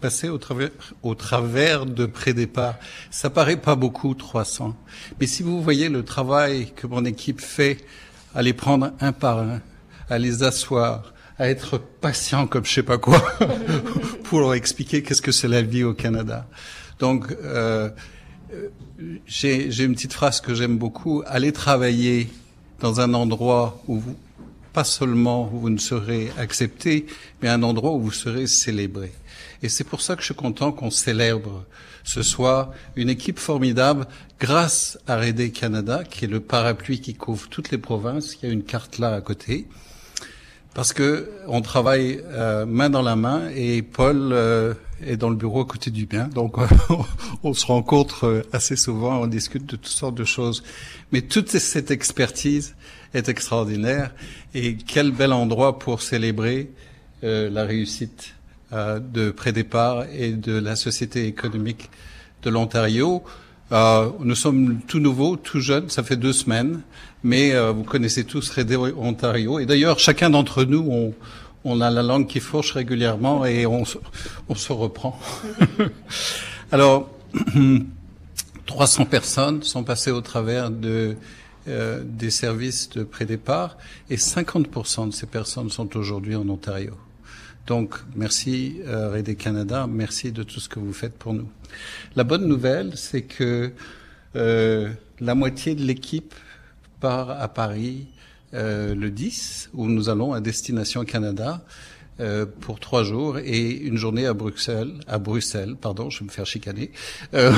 [0.00, 0.70] passées au travers,
[1.02, 2.76] au travers de pré-départ.
[3.10, 4.76] Ça paraît pas beaucoup, 300.
[5.18, 7.78] Mais si vous voyez le travail que mon équipe fait
[8.34, 9.60] à les prendre un par un,
[10.08, 13.22] à les asseoir, à être patient comme je sais pas quoi,
[14.24, 16.46] pour leur expliquer qu'est-ce que c'est la vie au Canada.
[16.98, 17.90] Donc, euh,
[19.26, 21.22] j'ai une petite phrase que j'aime beaucoup.
[21.26, 22.28] Allez travailler
[22.80, 24.16] dans un endroit où vous,
[24.72, 27.06] pas seulement où vous ne serez accepté,
[27.42, 29.12] mais un endroit où vous serez célébré.
[29.62, 31.64] Et c'est pour ça que je suis content qu'on célèbre
[32.08, 34.06] ce soir une équipe formidable
[34.40, 38.38] grâce à Redé Canada, qui est le parapluie qui couvre toutes les provinces.
[38.40, 39.66] Il y a une carte là à côté.
[40.72, 44.72] Parce que on travaille euh, main dans la main et Paul euh,
[45.04, 46.56] est dans le bureau à côté du bien, donc
[47.42, 50.62] on se rencontre euh, assez souvent, on discute de toutes sortes de choses.
[51.12, 52.74] Mais toute cette expertise
[53.12, 54.14] est extraordinaire
[54.54, 56.70] et quel bel endroit pour célébrer
[57.22, 58.37] la réussite
[58.72, 61.90] de Prédépart et de la Société économique
[62.42, 63.22] de l'Ontario.
[63.70, 66.82] nous sommes tout nouveaux, tout jeunes, ça fait deux semaines
[67.22, 69.58] mais euh, vous connaissez tous Redé Ontario.
[69.58, 71.14] Et d'ailleurs, chacun d'entre nous, on,
[71.64, 73.84] on, a la langue qui fourche régulièrement et on,
[74.48, 75.18] on se reprend.
[76.72, 77.10] Alors,
[78.66, 81.16] 300 personnes sont passées au travers de,
[81.68, 83.76] euh, des services de pré-départ
[84.10, 86.94] et 50% de ces personnes sont aujourd'hui en Ontario.
[87.68, 91.46] Donc, merci euh, Redé Canada, merci de tout ce que vous faites pour nous.
[92.16, 93.72] La bonne nouvelle, c'est que
[94.36, 94.88] euh,
[95.20, 96.34] la moitié de l'équipe
[96.98, 98.06] part à Paris
[98.54, 101.62] euh, le 10, où nous allons à Destination Canada
[102.20, 106.30] euh, pour trois jours et une journée à Bruxelles, à Bruxelles, pardon, je vais me
[106.30, 106.90] faire chicaner,
[107.34, 107.52] euh,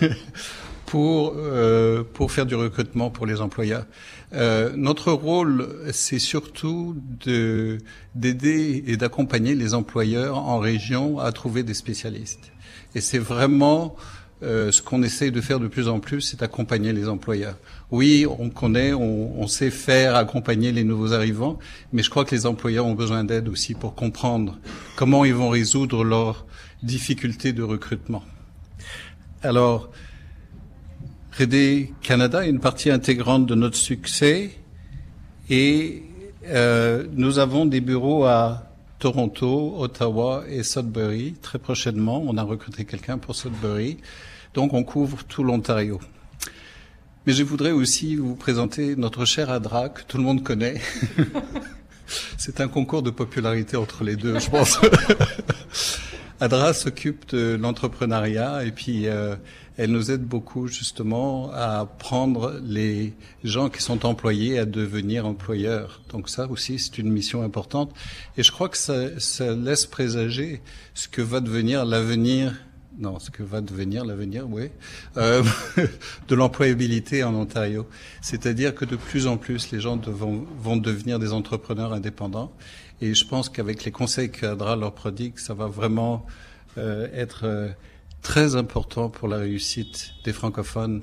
[0.92, 3.86] pour euh, pour faire du recrutement pour les employeurs.
[4.34, 7.78] Euh, notre rôle, c'est surtout de
[8.14, 12.52] d'aider et d'accompagner les employeurs en région à trouver des spécialistes.
[12.94, 13.96] Et c'est vraiment
[14.42, 17.56] euh, ce qu'on essaye de faire de plus en plus, c'est accompagner les employeurs.
[17.90, 21.58] Oui, on connaît, on, on, sait faire, accompagner les nouveaux arrivants,
[21.94, 24.58] mais je crois que les employeurs ont besoin d'aide aussi pour comprendre
[24.96, 26.44] comment ils vont résoudre leurs
[26.82, 28.24] difficultés de recrutement.
[29.42, 29.90] Alors,
[31.38, 34.50] Redé Canada est une partie intégrante de notre succès
[35.48, 36.02] et
[36.46, 38.64] euh, nous avons des bureaux à
[38.98, 41.34] Toronto, Ottawa et Sudbury.
[41.40, 43.96] Très prochainement, on a recruté quelqu'un pour Sudbury.
[44.52, 46.00] Donc on couvre tout l'Ontario.
[47.26, 50.82] Mais je voudrais aussi vous présenter notre cher Adra, que tout le monde connaît.
[52.36, 54.78] C'est un concours de popularité entre les deux, je pense.
[56.40, 59.36] Adra s'occupe de l'entrepreneuriat et puis euh,
[59.76, 66.02] elle nous aide beaucoup justement à prendre les gens qui sont employés à devenir employeurs.
[66.10, 67.92] Donc ça aussi, c'est une mission importante.
[68.36, 70.60] Et je crois que ça, ça laisse présager
[70.94, 72.54] ce que va devenir l'avenir
[72.98, 74.70] non, ce que va devenir l'avenir, oui,
[75.16, 75.42] euh,
[76.28, 77.86] de l'employabilité en Ontario.
[78.20, 82.52] C'est-à-dire que de plus en plus, les gens vont devenir des entrepreneurs indépendants.
[83.00, 86.26] Et je pense qu'avec les conseils qu'Adra leur prodigue, ça va vraiment
[86.78, 87.68] euh, être euh,
[88.22, 91.02] très important pour la réussite des francophones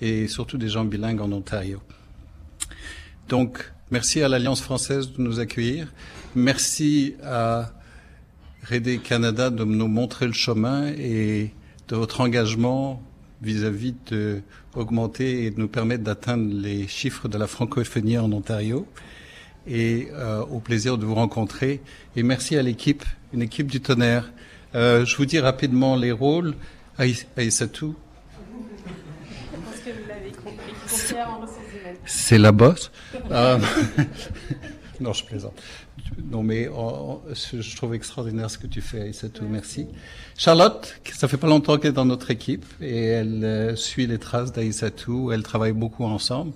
[0.00, 1.80] et surtout des gens bilingues en Ontario.
[3.28, 5.92] Donc, merci à l'Alliance française de nous accueillir.
[6.34, 7.72] Merci à
[8.70, 11.52] Redé Canada de nous montrer le chemin et
[11.88, 13.02] de votre engagement
[13.40, 14.42] vis-à-vis de
[14.74, 18.86] augmenter et de nous permettre d'atteindre les chiffres de la francophonie en Ontario.
[19.66, 21.82] Et euh, au plaisir de vous rencontrer.
[22.16, 23.04] Et merci à l'équipe,
[23.34, 24.32] une équipe du tonnerre.
[24.74, 26.54] Euh, je vous dis rapidement les rôles.
[26.98, 27.94] Aïssatou.
[32.04, 32.90] C'est la bosse.
[33.30, 33.58] Euh,
[35.00, 35.54] non, je plaisante.
[36.30, 39.44] Non, mais oh, oh, je trouve extraordinaire ce que tu fais, tout.
[39.48, 39.86] Merci.
[40.36, 44.18] Charlotte, ça fait pas longtemps qu'elle est dans notre équipe et elle euh, suit les
[44.18, 45.30] traces d'Aïssatou.
[45.32, 46.52] Elle travaille beaucoup ensemble.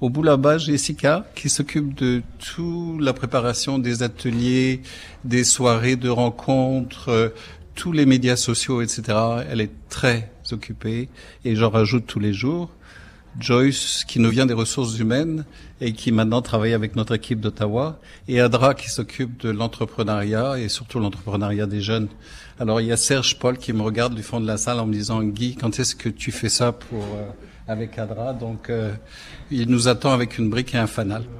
[0.00, 4.82] Au bout là-bas, Jessica, qui s'occupe de toute la préparation des ateliers,
[5.24, 7.28] des soirées de rencontres, euh,
[7.74, 9.02] tous les médias sociaux, etc.
[9.48, 11.08] Elle est très occupée
[11.44, 12.70] et j'en rajoute tous les jours.
[13.38, 15.44] Joyce, qui nous vient des ressources humaines
[15.80, 20.68] et qui maintenant travaille avec notre équipe d'Ottawa, et Adra, qui s'occupe de l'entrepreneuriat et
[20.68, 22.08] surtout l'entrepreneuriat des jeunes.
[22.60, 24.86] Alors il y a Serge Paul qui me regarde du fond de la salle en
[24.86, 27.30] me disant Guy, quand est-ce que tu fais ça pour euh,
[27.66, 28.92] avec Adra Donc euh,
[29.50, 31.24] il nous attend avec une brique et un fanal.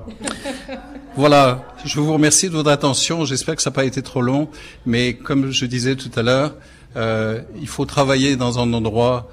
[1.16, 3.24] Voilà, je vous remercie de votre attention.
[3.24, 4.48] J'espère que ça n'a pas été trop long,
[4.84, 6.56] mais comme je disais tout à l'heure,
[6.96, 9.30] euh, il faut travailler dans un endroit.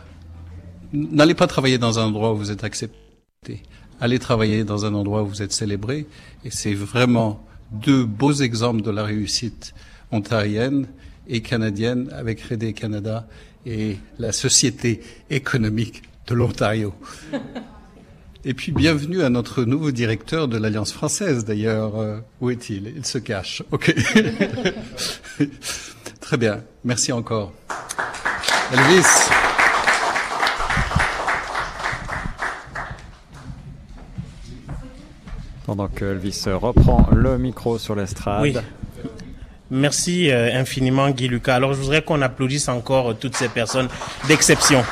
[0.94, 3.64] N'allez pas travailler dans un endroit où vous êtes accepté.
[4.00, 6.06] Allez travailler dans un endroit où vous êtes célébré.
[6.46, 9.74] Et c'est vraiment deux beaux exemples de la réussite
[10.12, 10.86] ontarienne
[11.28, 13.28] et canadienne avec Rédé Canada
[13.66, 15.02] et la Société
[15.32, 16.94] économique de l'Ontario.
[18.46, 21.98] Et puis bienvenue à notre nouveau directeur de l'Alliance française d'ailleurs.
[21.98, 22.94] Euh, où est-il?
[22.96, 23.64] Il se cache.
[23.72, 23.94] Ok.
[26.22, 26.62] Très bien.
[26.86, 27.52] Merci encore.
[28.72, 29.04] Elvis.
[35.66, 38.42] Pendant que Elvis reprend le micro sur l'estrade.
[38.42, 38.56] Oui.
[39.70, 41.56] Merci euh, infiniment Guy Lucas.
[41.56, 43.90] Alors je voudrais qu'on applaudisse encore toutes ces personnes
[44.28, 44.84] d'exception.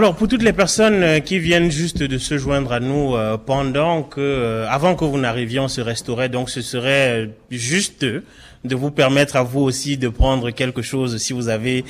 [0.00, 3.36] Alors pour toutes les personnes euh, qui viennent juste de se joindre à nous euh,
[3.36, 8.74] pendant que, euh, avant que vous n'arriviez, on se restaurait, donc ce serait juste de
[8.74, 11.84] vous permettre à vous aussi de prendre quelque chose si vous avez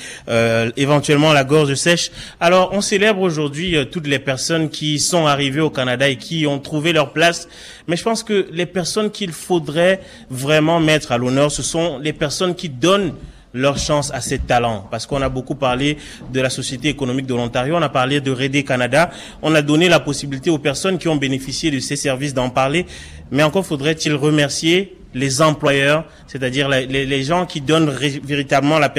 [0.75, 2.11] éventuellement la gorge sèche.
[2.41, 6.59] Alors on célèbre aujourd'hui toutes les personnes qui sont arrivées au Canada et qui ont
[6.59, 7.47] trouvé leur place,
[7.87, 12.13] mais je pense que les personnes qu'il faudrait vraiment mettre à l'honneur, ce sont les
[12.13, 13.13] personnes qui donnent
[13.53, 14.87] leur chance à ces talents.
[14.89, 15.97] Parce qu'on a beaucoup parlé
[16.31, 19.09] de la Société économique de l'Ontario, on a parlé de Redé Canada,
[19.41, 22.85] on a donné la possibilité aux personnes qui ont bénéficié de ces services d'en parler.
[23.31, 28.91] Mais encore faudrait-il remercier les employeurs, c'est-à-dire les, gens qui donnent véritablement la,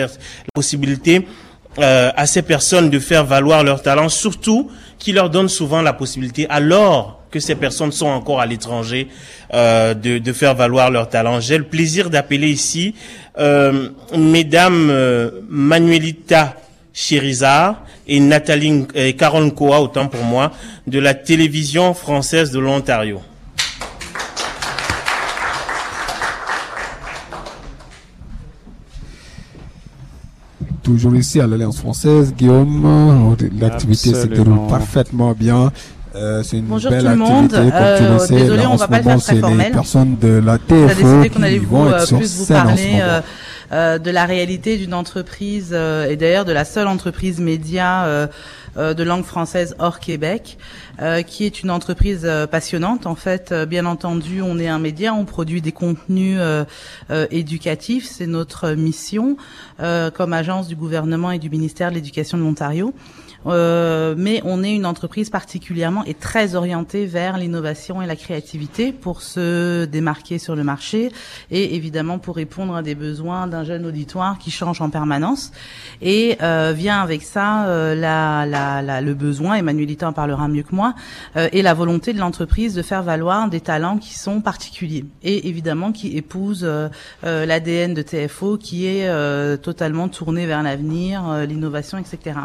[0.55, 1.27] possibilité
[1.79, 5.95] euh, à ces personnes de faire valoir leurs talents, surtout qui leur donnent souvent la
[5.95, 9.09] possibilité, alors que ces personnes sont encore à l'étranger,
[9.55, 11.41] euh, de, de, faire valoir leurs talents.
[11.41, 12.95] J'ai le plaisir d'appeler ici
[13.39, 16.57] euh, mesdames euh, Manuelita
[16.93, 20.53] Chirizard et Nathalie et Carole Koa, autant pour moi,
[20.87, 23.21] de la télévision française de l'Ontario.
[30.83, 35.73] Toujours ici à l'Alliance française, Guillaume, l'activité se déroule parfaitement bien.
[36.15, 37.55] Euh, c'est une Bonjour belle tout le monde.
[37.55, 39.73] Euh, désolé, on va pas le faire très c'est les formel.
[39.73, 43.01] personnes de la On a TFO décidé qu'on allait vous, euh, plus vous parler
[43.73, 48.29] euh, de la réalité d'une entreprise euh, et d'ailleurs de la seule entreprise média
[48.77, 50.59] de langue française hors Québec,
[51.01, 53.07] euh, qui est une entreprise euh, passionnante.
[53.07, 56.65] En fait, euh, bien entendu, on est un média, on produit des contenus euh,
[57.11, 59.37] euh, éducatifs, c'est notre mission
[59.81, 62.95] euh, comme agence du gouvernement et du ministère de l'Éducation de l'Ontario.
[63.47, 68.93] Euh, mais on est une entreprise particulièrement et très orientée vers l'innovation et la créativité
[68.93, 71.11] pour se démarquer sur le marché
[71.51, 75.51] et évidemment pour répondre à des besoins d'un jeune auditoire qui change en permanence.
[76.01, 80.75] Et euh, vient avec ça euh, la, la, le besoin, Emmanuelita en parlera mieux que
[80.75, 80.95] moi,
[81.37, 85.49] euh, et la volonté de l'entreprise de faire valoir des talents qui sont particuliers et
[85.49, 86.89] évidemment qui épousent euh,
[87.25, 89.03] euh, l'ADN de TFO qui est
[89.63, 92.37] totalement tourné vers l'avenir, l'innovation, etc.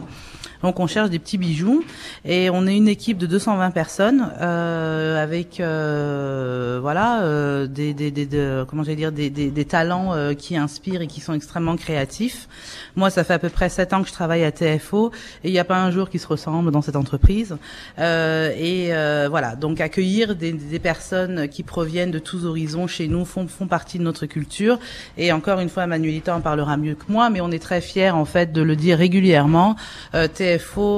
[0.63, 1.83] Donc on cherche des petits bijoux
[2.25, 8.11] et on est une équipe de 220 personnes euh, avec euh, voilà euh, des, des,
[8.11, 12.47] des, de- comment dire des, des, talents euh, qui inspirent et qui sont extrêmement créatifs.
[12.95, 15.11] Moi, ça fait à peu près sept ans que je travaille à TFO
[15.43, 17.57] et il n'y a pas un jour qui se ressemble dans cette entreprise.
[17.99, 23.07] Euh, et euh, voilà, donc accueillir des, des personnes qui proviennent de tous horizons chez
[23.07, 24.79] nous font, font partie de notre culture.
[25.17, 28.09] Et encore une fois, Manuelita en parlera mieux que moi, mais on est très fiers
[28.11, 29.75] en fait de le dire régulièrement.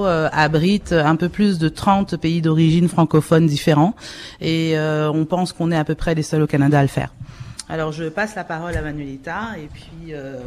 [0.05, 3.95] Euh, abrite un peu plus de 30 pays d'origine francophones différents
[4.41, 6.87] et euh, on pense qu'on est à peu près les seuls au Canada à le
[6.87, 7.13] faire.
[7.67, 10.39] Alors je passe la parole à Manuelita et puis euh,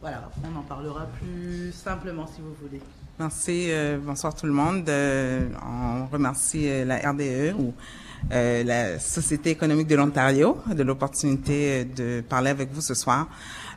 [0.00, 2.80] voilà, on en parlera plus simplement si vous voulez.
[3.18, 4.90] Merci, euh, bonsoir tout le monde.
[4.90, 7.72] On remercie la RDE ou
[8.30, 13.28] la Société économique de l'Ontario de l'opportunité de parler avec vous ce soir.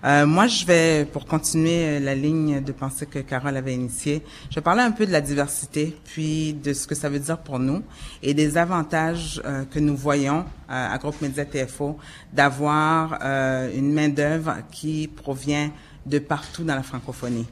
[0.06, 4.24] Euh, moi, je vais, pour continuer euh, la ligne de pensée que Carole avait initiée,
[4.50, 7.38] je vais parler un peu de la diversité, puis de ce que ça veut dire
[7.38, 7.84] pour nous
[8.24, 11.98] et des avantages euh, que nous voyons euh, à Groupe Média TFO
[12.32, 15.70] d'avoir euh, une main-d'œuvre qui provient
[16.06, 17.48] de partout dans la francophonie.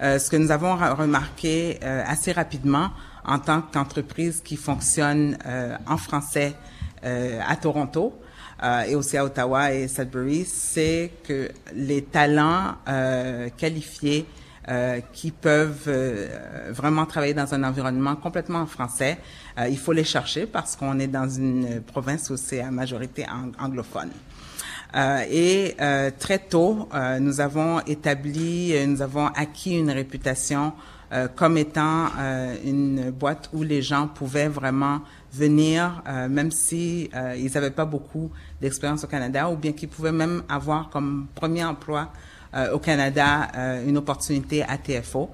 [0.00, 2.90] Ce que nous avons remarqué assez rapidement
[3.24, 5.36] en tant qu'entreprise qui fonctionne
[5.86, 6.54] en français
[7.02, 8.18] à Toronto
[8.62, 14.26] euh, et aussi à Ottawa et Sudbury, c'est que les talents euh, qualifiés
[14.68, 19.18] euh, qui peuvent euh, vraiment travailler dans un environnement complètement en français,
[19.58, 23.24] euh, il faut les chercher parce qu'on est dans une province où c'est à majorité
[23.24, 24.10] ang- anglophone.
[24.94, 26.88] Euh, et euh, très tôt,
[27.20, 30.72] nous avons établi, nous avons acquis une réputation
[31.34, 32.06] comme étant
[32.64, 35.00] une boîte où les gens pouvaient vraiment
[35.32, 40.42] venir, même si ils n'avaient pas beaucoup d'expérience au Canada, ou bien qu'ils pouvaient même
[40.48, 42.12] avoir comme premier emploi
[42.72, 43.48] au Canada
[43.86, 45.30] une opportunité à TFO.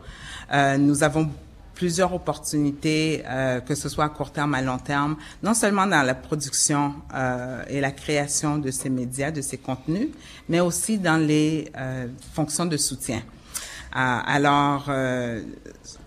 [0.79, 1.31] nous avons
[1.77, 6.03] plusieurs opportunités, euh, que ce soit à court terme, à long terme, non seulement dans
[6.03, 10.09] la production euh, et la création de ces médias, de ces contenus,
[10.49, 13.23] mais aussi dans les euh, fonctions de soutien.
[13.93, 14.91] alors,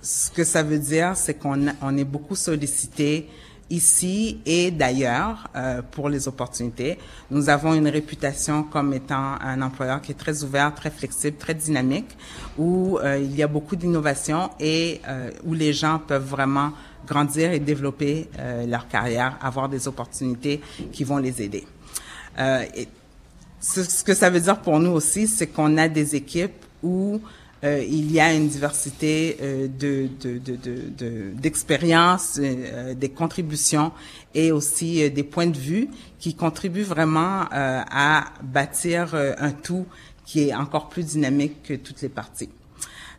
[0.01, 3.27] ce que ça veut dire, c'est qu'on on est beaucoup sollicité
[3.69, 6.97] ici et d'ailleurs euh, pour les opportunités.
[7.31, 11.53] Nous avons une réputation comme étant un employeur qui est très ouvert, très flexible, très
[11.53, 12.17] dynamique,
[12.57, 16.71] où euh, il y a beaucoup d'innovation et euh, où les gens peuvent vraiment
[17.07, 18.29] grandir et développer
[18.67, 20.61] leur carrière, avoir des opportunités
[20.91, 21.65] qui vont les aider.
[22.37, 22.87] Et
[23.59, 27.19] ce, ce, que ça veut dire pour nous aussi, c'est qu'on a des équipes où
[27.63, 30.07] euh, il y a une diversité euh, de,
[31.33, 33.91] d'expériences, de, de, euh, des contributions
[34.33, 35.89] et aussi des points de vue
[36.19, 39.85] qui contribuent vraiment à bâtir un tout
[40.25, 42.49] qui est encore plus dynamique que toutes les parties.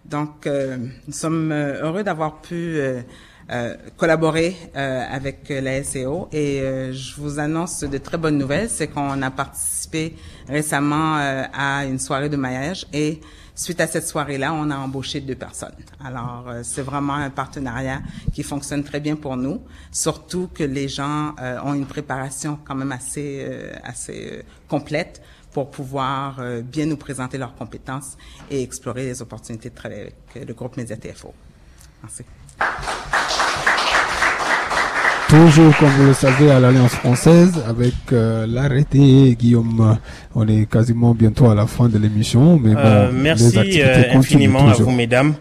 [0.04, 2.78] Donc, nous sommes heureux d'avoir pu
[3.96, 6.60] collaborer avec la SEO et
[6.92, 10.14] je vous annonce de très bonnes nouvelles, c'est qu'on a participé
[10.48, 13.20] récemment à une soirée de maillage et
[13.60, 15.74] Suite à cette soirée-là, on a embauché deux personnes.
[16.02, 18.00] Alors, euh, c'est vraiment un partenariat
[18.32, 19.60] qui fonctionne très bien pour nous,
[19.92, 25.20] surtout que les gens euh, ont une préparation quand même assez, euh, assez complète
[25.52, 28.16] pour pouvoir bien nous présenter leurs compétences
[28.50, 31.34] et explorer les opportunités de travailler avec le groupe Média TFO.
[32.02, 32.24] Merci.
[35.30, 39.96] Toujours, comme vous le savez, à l'Alliance française, avec euh, l'arrêté, Guillaume,
[40.34, 42.58] on est quasiment bientôt à la fin de l'émission.
[42.58, 45.34] Mais bon, euh, merci euh, infiniment à vous, mesdames.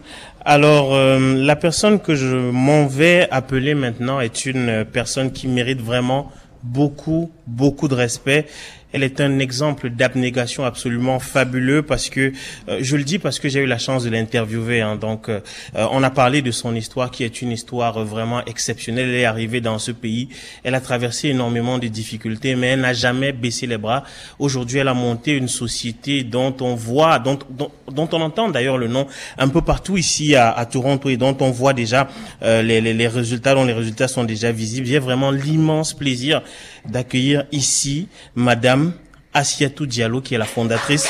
[0.44, 6.30] Alors, la personne que je m'en vais appeler maintenant est une personne qui mérite vraiment
[6.62, 8.46] beaucoup, beaucoup de respect
[8.92, 12.32] elle est un exemple d'abnégation absolument fabuleux parce que
[12.68, 14.80] euh, je le dis parce que j'ai eu la chance de l'interviewer.
[14.80, 15.40] Hein, donc, euh,
[15.76, 19.08] euh, on a parlé de son histoire qui est une histoire vraiment exceptionnelle.
[19.08, 20.28] Elle est arrivée dans ce pays,
[20.64, 24.02] elle a traversé énormément de difficultés, mais elle n'a jamais baissé les bras.
[24.38, 28.78] Aujourd'hui, elle a monté une société dont on voit, dont, dont, dont on entend d'ailleurs
[28.78, 29.06] le nom
[29.38, 32.08] un peu partout ici à, à Toronto et dont on voit déjà
[32.42, 34.86] les, les, les résultats, dont les résultats sont déjà visibles.
[34.86, 36.42] J'ai vraiment l'immense plaisir
[36.84, 38.92] d'accueillir ici Madame
[39.32, 41.08] Asiatou Diallo, qui est la fondatrice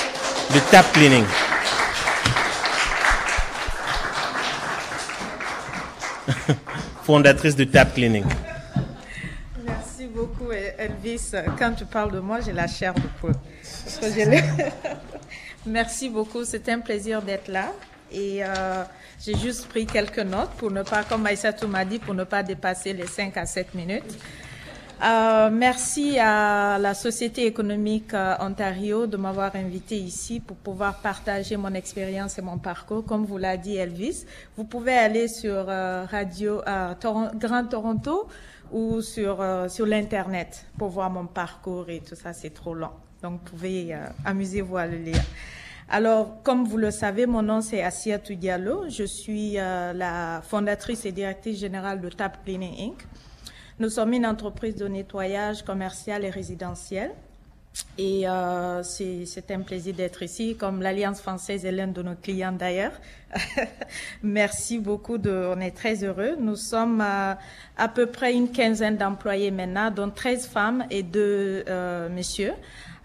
[0.55, 1.25] de Tap Cleaning.
[7.05, 8.25] fondatrice de Tap Cleaning.
[9.65, 11.33] Merci beaucoup Elvis.
[11.59, 13.35] Quand tu parles de moi, j'ai la chair de poule.
[15.67, 17.73] Merci beaucoup, c'est un plaisir d'être là.
[18.13, 18.83] Et euh,
[19.25, 22.43] j'ai juste pris quelques notes pour ne pas, comme Aïssatou m'a dit, pour ne pas
[22.43, 24.19] dépasser les 5 à 7 minutes.
[25.03, 31.57] Euh, merci à la Société économique euh, Ontario de m'avoir invité ici pour pouvoir partager
[31.57, 33.07] mon expérience et mon parcours.
[33.07, 34.27] Comme vous l'a dit Elvis,
[34.59, 36.61] vous pouvez aller sur euh, Radio
[37.37, 38.29] Grand Toronto
[38.73, 42.35] ou sur sur l'internet pour voir mon parcours et tout ça.
[42.35, 42.91] C'est trop long,
[43.23, 43.97] donc vous pouvez
[44.27, 45.25] amuser-vous à le lire.
[45.89, 48.85] Alors, comme vous le savez, mon nom c'est Asia Diallo.
[48.89, 53.10] Je suis la fondatrice et directrice générale de Tap Cleaning Inc.
[53.81, 57.13] Nous sommes une entreprise de nettoyage commercial et résidentiel.
[57.97, 62.53] Et euh, c'est un plaisir d'être ici, comme l'Alliance française est l'un de nos clients
[62.53, 62.93] d'ailleurs.
[64.23, 66.37] Merci beaucoup, de, on est très heureux.
[66.39, 67.33] Nous sommes euh,
[67.79, 72.53] à peu près une quinzaine d'employés maintenant, dont 13 femmes et 2 euh, messieurs.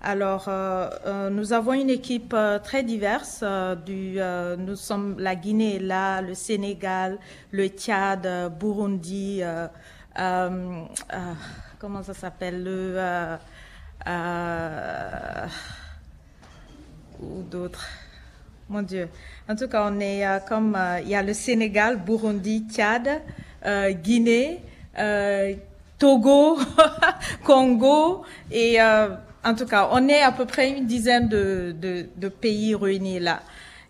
[0.01, 3.45] Alors, euh, euh, nous avons une équipe très diverse.
[3.86, 4.19] du,
[4.57, 7.17] nous sommes la Guinée là, le Sénégal,
[7.51, 9.41] le Tchad, Burundi,
[10.18, 11.34] euh, euh,
[11.80, 12.95] comment ça s'appelle le
[14.07, 15.47] euh,
[17.20, 17.86] ou d'autres?
[18.70, 19.09] Mon Dieu.
[19.47, 23.22] En tout cas, on est comme il y a le Sénégal, Burundi, Tchad,
[24.01, 24.61] Guinée,
[25.99, 26.57] Togo,
[27.43, 32.28] Congo et en tout cas, on est à peu près une dizaine de, de, de
[32.30, 33.41] pays réunis là.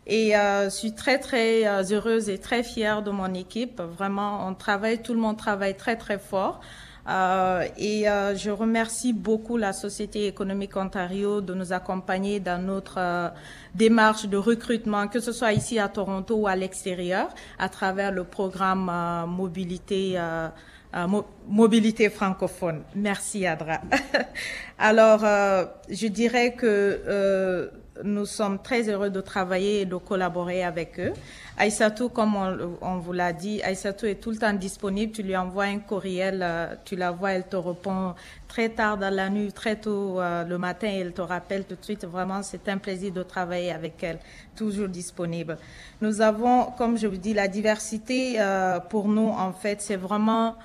[0.07, 3.81] Et euh, je suis très très euh, heureuse et très fière de mon équipe.
[3.81, 6.61] Vraiment, on travaille, tout le monde travaille très très fort.
[7.07, 12.95] Euh, et euh, je remercie beaucoup la Société économique Ontario de nous accompagner dans notre
[12.97, 13.29] euh,
[13.75, 17.29] démarche de recrutement, que ce soit ici à Toronto ou à l'extérieur,
[17.59, 18.91] à travers le programme
[19.27, 20.17] mobilité.
[21.47, 22.83] mobilité francophone.
[22.95, 23.81] Merci Adra.
[24.79, 25.21] Alors,
[25.89, 27.69] je dirais que
[28.03, 31.13] nous sommes très heureux de travailler et de collaborer avec eux.
[31.57, 32.35] Aïssatou, comme
[32.81, 35.13] on, vous l'a dit, Aïssatou est tout le temps disponible.
[35.13, 38.13] Tu lui envoies un courriel, euh, tu la vois, elle te répond
[38.47, 41.83] très tard dans la nuit, très tôt euh, le matin, elle te rappelle tout de
[41.83, 42.05] suite.
[42.05, 44.19] Vraiment, c'est un plaisir de travailler avec elle,
[44.55, 45.57] toujours disponible.
[46.01, 50.55] Nous avons, comme je vous dis, la diversité euh, pour nous, en fait, c'est vraiment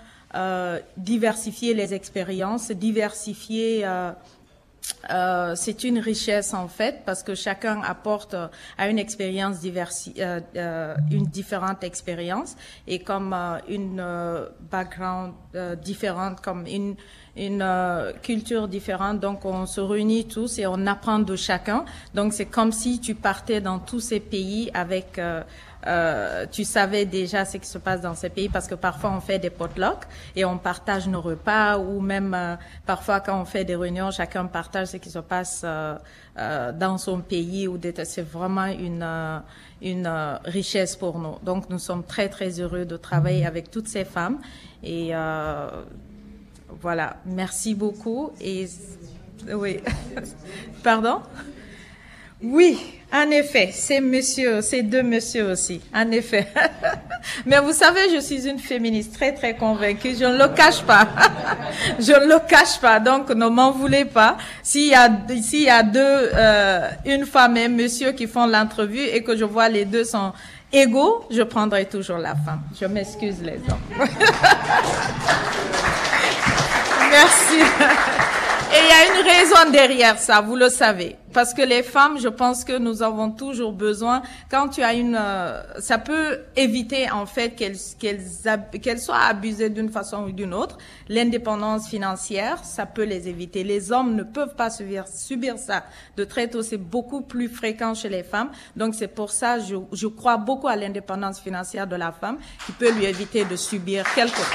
[0.97, 3.85] diversifier les expériences, diversifier
[5.11, 9.57] euh, c'est une richesse en fait parce que chacun apporte euh, à une expérience
[10.19, 12.57] euh, une différente expérience
[12.87, 13.35] et comme
[13.69, 14.05] une
[14.71, 15.33] background
[15.83, 16.97] différente, comme une
[17.37, 17.65] une
[18.23, 19.21] culture différente.
[19.21, 21.85] Donc on se réunit tous et on apprend de chacun.
[22.15, 25.21] Donc c'est comme si tu partais dans tous ces pays avec
[25.87, 29.21] euh, tu savais déjà ce qui se passe dans ces pays parce que parfois on
[29.21, 30.05] fait des potlucks
[30.37, 34.45] et on partage nos repas ou même euh, parfois quand on fait des réunions, chacun
[34.45, 35.97] partage ce qui se passe euh,
[36.39, 39.43] euh dans son pays ou c'est vraiment une
[39.83, 41.37] une richesse pour nous.
[41.43, 44.39] Donc nous sommes très très heureux de travailler avec toutes ces femmes
[44.83, 45.13] et
[46.81, 48.67] voilà, merci beaucoup et
[49.53, 49.81] oui,
[50.85, 51.23] pardon?
[52.43, 52.79] Oui,
[53.13, 56.47] en effet, c'est monsieur, c'est deux monsieur aussi, en effet.
[57.47, 61.07] Mais vous savez, je suis une féministe très très convaincue, je ne le cache pas.
[61.99, 64.39] je ne le cache pas, donc ne m'en voulez pas.
[64.63, 65.11] S'il y a,
[65.43, 69.37] s'il y a deux, euh, une femme et un monsieur qui font l'entrevue et que
[69.37, 70.33] je vois les deux sont
[70.73, 72.63] égaux, je prendrai toujours la femme.
[72.81, 73.81] Je m'excuse les hommes.
[77.11, 77.61] Merci.
[78.73, 81.17] Et il y a une raison derrière ça, vous le savez.
[81.33, 85.17] Parce que les femmes, je pense que nous avons toujours besoin, quand tu as une,
[85.19, 88.25] euh, ça peut éviter en fait qu'elles qu'elles
[88.83, 90.79] qu'elles soient abusées d'une façon ou d'une autre.
[91.09, 93.63] L'indépendance financière, ça peut les éviter.
[93.63, 95.85] Les hommes ne peuvent pas subir, subir ça
[96.17, 96.63] de très tôt.
[96.63, 98.51] C'est beaucoup plus fréquent chez les femmes.
[98.75, 102.73] Donc c'est pour ça, je, je crois beaucoup à l'indépendance financière de la femme qui
[102.73, 104.47] peut lui éviter de subir quelque chose.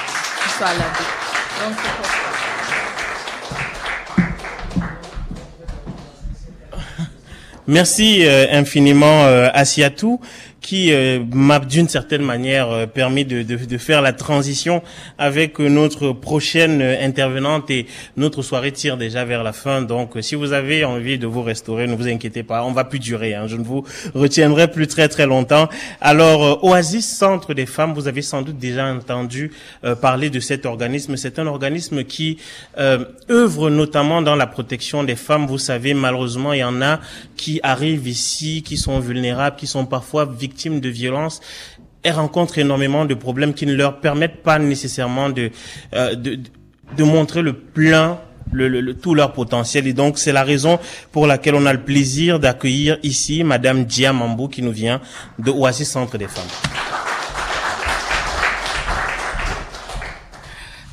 [0.59, 2.54] Donc c'est pour ça.
[7.67, 10.19] Merci euh, infiniment euh, Asiatou
[10.65, 14.81] qui euh, m'a d'une certaine manière euh, permis de, de, de, faire la transition
[15.19, 17.85] avec notre prochaine intervenante et
[18.17, 19.83] notre soirée tire déjà vers la fin.
[19.83, 22.97] Donc, si vous avez envie de vous restaurer, ne vous inquiétez pas, on va plus
[22.97, 23.35] durer.
[23.35, 23.85] Hein, je ne vous
[24.15, 25.69] retiendrai plus très très longtemps.
[26.01, 29.51] Alors, Oasis Centre des femmes, vous avez sans doute déjà entendu
[30.01, 31.15] parler de cet organisme.
[31.15, 32.39] C'est un organisme qui
[33.29, 35.45] œuvre notamment dans la protection des femmes.
[35.45, 36.99] Vous savez, malheureusement, il y en a
[37.37, 41.41] qui arrivent ici, qui sont vulnérables, qui sont parfois victimes de violences
[42.05, 45.49] elles rencontrent énormément de problèmes qui ne leur permettent pas nécessairement de,
[45.95, 48.19] euh, de, montrer le plein
[48.51, 49.87] le, tout leur potentiel.
[49.87, 50.79] Et donc, c'est la raison
[51.11, 55.01] pour laquelle on a le plaisir d'accueillir ici Madame Diamambou qui nous vient
[55.39, 56.43] de Oasis Centre des Femmes.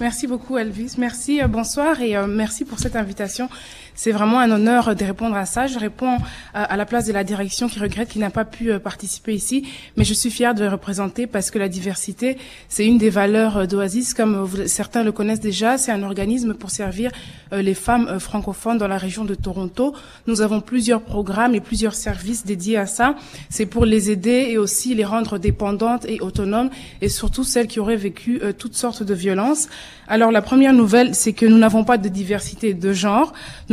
[0.00, 0.94] Merci beaucoup Elvis.
[0.98, 3.48] Merci, euh, bonsoir et euh, merci pour cette invitation.
[3.95, 5.66] C'est vraiment un honneur de répondre à ça.
[5.66, 6.18] Je réponds
[6.55, 9.66] à la place de la direction qui regrette qu'il n'a pas pu euh, participer ici,
[9.97, 12.38] mais je suis fière de le représenter parce que la diversité,
[12.68, 15.78] c'est une des valeurs euh, d'Oasis, comme certains le connaissent déjà.
[15.78, 17.11] C'est un organisme pour servir
[17.53, 19.95] euh, les femmes francophones dans la région de Toronto.
[20.26, 23.16] Nous avons plusieurs programmes et plusieurs services dédiés à ça.
[23.51, 26.70] C'est pour les aider et aussi les rendre dépendantes et autonomes
[27.01, 29.68] et surtout celles qui auraient vécu toutes sortes de violences.
[30.09, 33.32] Alors la première nouvelle, c'est que nous n'avons pas de diversité de genre.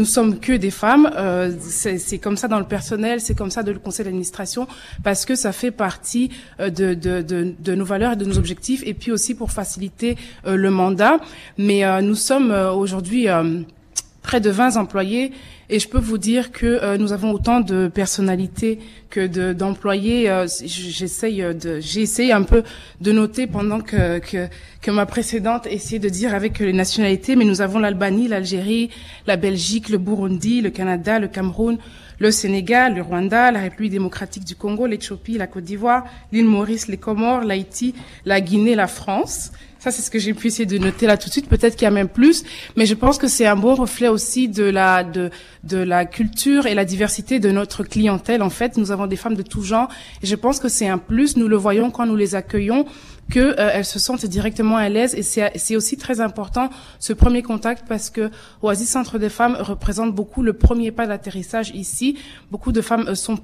[0.10, 1.10] Sommes que des femmes.
[1.16, 4.68] Euh, c'est comme ça dans le personnel, c'est comme ça dans le conseil d'administration,
[5.04, 8.38] parce que ça fait partie euh, de, de, de, de, nos valeurs et de nos
[8.38, 11.18] objectifs, et puis aussi pour faciliter euh, le mandat.
[11.58, 13.28] Mais euh, nous sommes aujourd'hui
[14.22, 15.32] près de 20 employés
[15.70, 20.30] et je peux vous dire que euh, nous avons autant de personnalités que d'employés.
[20.30, 22.64] Euh, J'essaye de, j'ai essayé un peu
[23.02, 24.48] de noter pendant que, que,
[24.82, 28.90] que ma précédente essayait de dire avec les nationalités, mais nous avons l'Albanie, l'Algérie,
[29.28, 31.78] la Belgique, le Burundi, le Canada, le Cameroun,
[32.20, 36.88] le Sénégal, le Rwanda, la République démocratique du Congo, l'Éthiopie, la Côte d'Ivoire, l'île Maurice,
[36.88, 37.96] les Comores, l'Haïti,
[38.26, 39.52] la Guinée, la France.
[39.80, 41.48] Ça, c'est ce que j'ai pu essayer de noter là tout de suite.
[41.48, 42.44] Peut-être qu'il y a même plus,
[42.76, 45.30] mais je pense que c'est un bon reflet aussi de la de
[45.64, 48.42] de la culture et la diversité de notre clientèle.
[48.42, 49.88] En fait, nous avons des femmes de tout genre,
[50.22, 51.38] et je pense que c'est un plus.
[51.38, 52.86] Nous le voyons quand nous les accueillons
[53.30, 56.70] qu'elles euh, se sentent directement à l'aise et c'est aussi très important
[57.00, 58.30] ce premier contact parce que
[58.62, 62.18] Oasis Centre des Femmes représente beaucoup le premier pas d'atterrissage ici.
[62.52, 63.38] Beaucoup de femmes euh, sont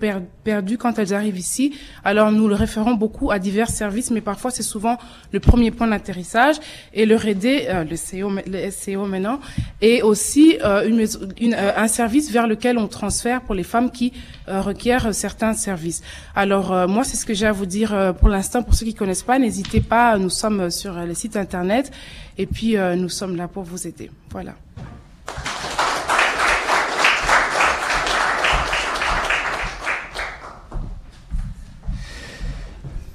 [0.43, 1.75] perdues quand elles arrivent ici.
[2.03, 4.97] Alors nous le référons beaucoup à divers services, mais parfois c'est souvent
[5.31, 6.55] le premier point d'atterrissage
[6.93, 9.39] et le RD, euh, le SEO, le SEO maintenant,
[9.81, 11.05] et aussi euh, une,
[11.39, 14.13] une, euh, un service vers lequel on transfère pour les femmes qui
[14.47, 16.01] requièrent certains services.
[16.35, 18.63] Alors moi, c'est ce que j'ai à vous dire pour l'instant.
[18.63, 20.17] Pour ceux qui connaissent pas, n'hésitez pas.
[20.17, 21.91] Nous sommes sur les sites internet
[22.37, 24.11] et puis nous sommes là pour vous aider.
[24.31, 24.55] Voilà.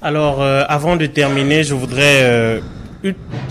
[0.03, 2.61] Alors, euh, avant de terminer, je voudrais euh,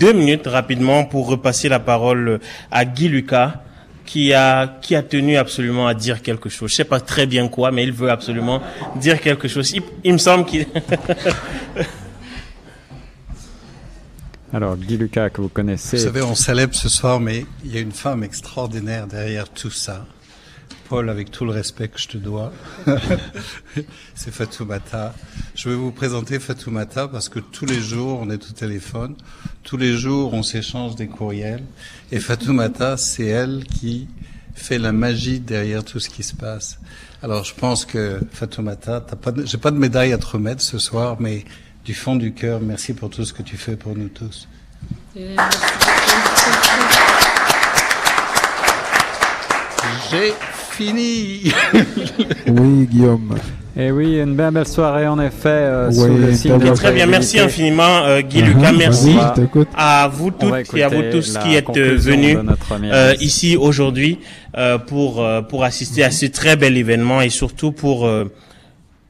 [0.00, 2.40] deux minutes rapidement pour repasser la parole
[2.72, 3.62] à Guy Lucas,
[4.10, 6.70] qui a qui a tenu absolument à dire quelque chose.
[6.70, 8.60] Je sais pas très bien quoi, mais il veut absolument
[8.96, 9.72] dire quelque chose.
[10.02, 10.66] Il, me semble qu'il.
[14.52, 15.96] Alors, Guy Lucas, que vous connaissez.
[15.96, 19.70] Vous savez, on célèbre ce soir, mais il y a une femme extraordinaire derrière tout
[19.70, 20.04] ça.
[20.90, 22.52] Paul, avec tout le respect que je te dois,
[24.16, 25.14] c'est Fatoumata.
[25.54, 29.14] Je vais vous présenter Fatoumata parce que tous les jours, on est au téléphone,
[29.62, 31.62] tous les jours, on s'échange des courriels.
[32.10, 34.08] Et Fatoumata, c'est elle qui
[34.56, 36.80] fait la magie derrière tout ce qui se passe.
[37.22, 40.80] Alors, je pense que Fatoumata, t'as pas, j'ai pas de médaille à te remettre ce
[40.80, 41.44] soir, mais
[41.84, 44.48] du fond du cœur, merci pour tout ce que tu fais pour nous tous.
[50.10, 50.34] J'ai
[50.70, 51.52] fini.
[52.46, 53.36] oui, Guillaume.
[53.76, 56.74] Et eh oui, une belle, belle soirée en effet euh, sur le site.
[56.74, 59.16] Très bien, merci infiniment euh, Guy Lucas, merci
[59.76, 62.36] à vous toutes et à vous tous qui êtes venus
[62.82, 64.18] euh, ici aujourd'hui
[64.88, 68.10] pour pour assister à ce très bel événement et surtout pour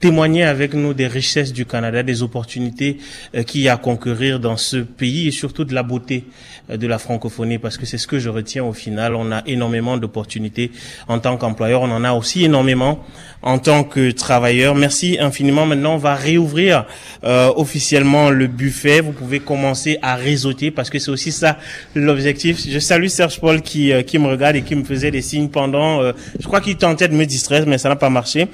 [0.01, 2.97] témoigner avec nous des richesses du Canada, des opportunités
[3.35, 6.25] euh, qu'il y a à concourir dans ce pays et surtout de la beauté
[6.71, 9.15] euh, de la francophonie parce que c'est ce que je retiens au final.
[9.15, 10.73] On a énormément d'opportunités
[11.07, 13.05] en tant qu'employeur, on en a aussi énormément
[13.43, 14.75] en tant que travailleur.
[14.75, 15.67] Merci infiniment.
[15.67, 16.87] Maintenant, on va réouvrir
[17.25, 19.01] euh, officiellement le buffet.
[19.01, 21.59] Vous pouvez commencer à réseauter parce que c'est aussi ça
[21.95, 22.59] l'objectif.
[22.67, 26.03] Je salue Serge Paul qui, qui me regarde et qui me faisait des signes pendant,
[26.39, 28.49] je crois qu'il tentait de me distraire, mais ça n'a pas marché.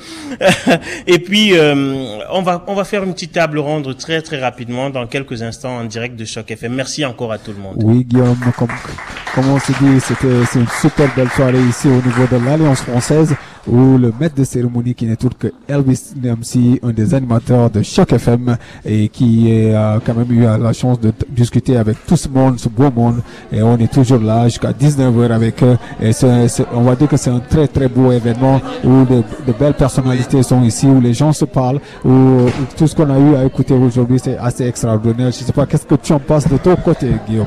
[1.06, 1.74] et puis puis, euh,
[2.30, 5.76] on, va, on va faire une petite table ronde très très rapidement dans quelques instants
[5.76, 6.72] en direct de Choc FM.
[6.72, 7.76] Merci encore à tout le monde.
[7.84, 8.68] Oui, Guillaume, comme,
[9.34, 12.80] comme on s'est dit, c'était c'est une super belle soirée ici au niveau de l'Alliance
[12.80, 13.34] française
[13.68, 17.82] où le maître de cérémonie qui n'est autre que Elvis Namsi, un des animateurs de
[17.82, 22.28] Choc FM et qui a quand même eu la chance de discuter avec tout ce
[22.28, 23.22] monde, ce beau monde.
[23.52, 25.76] Et on est toujours là jusqu'à 19h avec eux.
[26.00, 26.12] Et
[26.72, 29.22] on va dire que c'est un très très beau événement où de,
[29.58, 32.46] belles personnalités sont ici, où les gens se parlent, où,
[32.76, 35.30] tout ce qu'on a eu à écouter aujourd'hui c'est assez extraordinaire.
[35.30, 37.46] Je sais pas, qu'est-ce que tu en penses de ton côté Guillaume?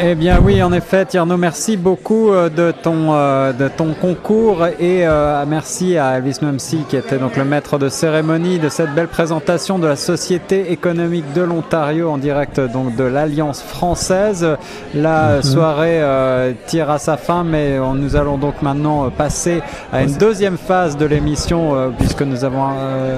[0.00, 4.64] Eh bien oui, en effet, Tierno, merci beaucoup euh, de ton, euh, de ton concours
[4.78, 8.94] et euh, merci à Elvis Numsi qui était donc le maître de cérémonie de cette
[8.94, 14.46] belle présentation de la Société économique de l'Ontario en direct donc de l'Alliance française.
[14.94, 15.42] La mhm.
[15.42, 20.58] soirée euh, tire à sa fin, mais nous allons donc maintenant passer à une deuxième
[20.58, 22.68] phase de l'émission euh, puisque nous avons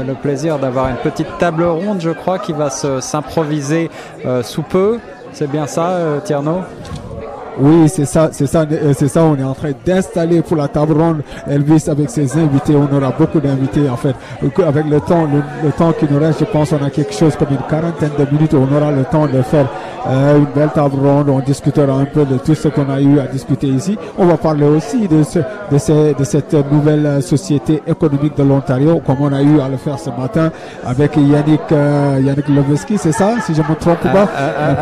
[0.06, 3.90] le plaisir d'avoir une petite table ronde, je crois, qui va s'improviser
[4.42, 4.98] sous peu.
[5.32, 6.62] C'est bien ça, Tierno
[7.60, 9.22] oui, c'est ça, c'est ça, euh, c'est ça.
[9.24, 12.74] On est en train d'installer pour la table ronde Elvis avec ses invités.
[12.74, 14.14] On aura beaucoup d'invités en fait.
[14.66, 17.48] Avec le temps, le, temps qui nous reste, je pense, on a quelque chose comme
[17.50, 18.54] une quarantaine de minutes.
[18.54, 19.66] On aura le temps de faire
[20.06, 21.28] euh, une belle table ronde.
[21.28, 23.98] On discutera un peu de tout ce qu'on a eu à discuter ici.
[24.16, 25.40] On va parler aussi de ce,
[25.70, 29.76] de, ce, de cette nouvelle société économique de l'Ontario, comme on a eu à le
[29.76, 30.50] faire ce matin
[30.86, 34.28] avec Yannick, euh, Yannick Leveski, c'est ça, si je me trompe pas?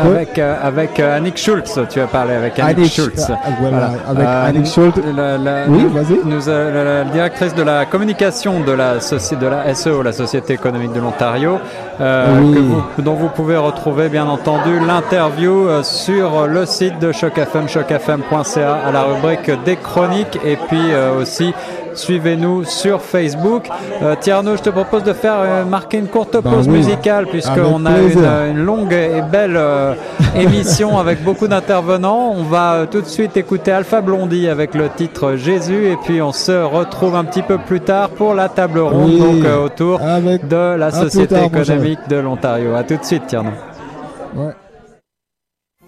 [0.01, 2.68] avec, avec Annick Schultz, tu as parlé avec Annick.
[2.69, 3.31] Annick Schultz.
[3.59, 4.97] Voilà, avec euh, Annick Schultz.
[4.97, 6.19] oui, vas-y.
[6.25, 10.93] Nous, euh, la, directrice de la communication de la, de la SEO, la Société économique
[10.93, 11.59] de l'Ontario,
[11.99, 12.53] euh,
[12.99, 18.91] dont vous pouvez retrouver bien entendu l'interview sur le site de Choc FM, chocfm.ca à
[18.91, 21.53] la rubrique des chroniques et puis aussi
[21.93, 23.67] Suivez-nous sur Facebook.
[24.01, 27.85] Euh, Tierno, je te propose de faire euh, marquer une courte bah pause musicale puisqu'on
[27.85, 29.93] a une, longue et belle euh,
[30.35, 32.33] émission avec beaucoup d'intervenants.
[32.35, 36.31] On va tout de suite écouter Alpha Blondie avec le titre Jésus et puis on
[36.31, 40.91] se retrouve un petit peu plus tard pour la table ronde donc autour de la
[40.91, 42.75] Société économique de l'Ontario.
[42.75, 43.51] À tout de suite, Tierno.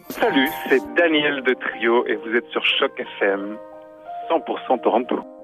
[0.10, 3.58] Salut, c'est Daniel de Trio et vous êtes sur Choc FM
[4.30, 5.41] 100% Toronto.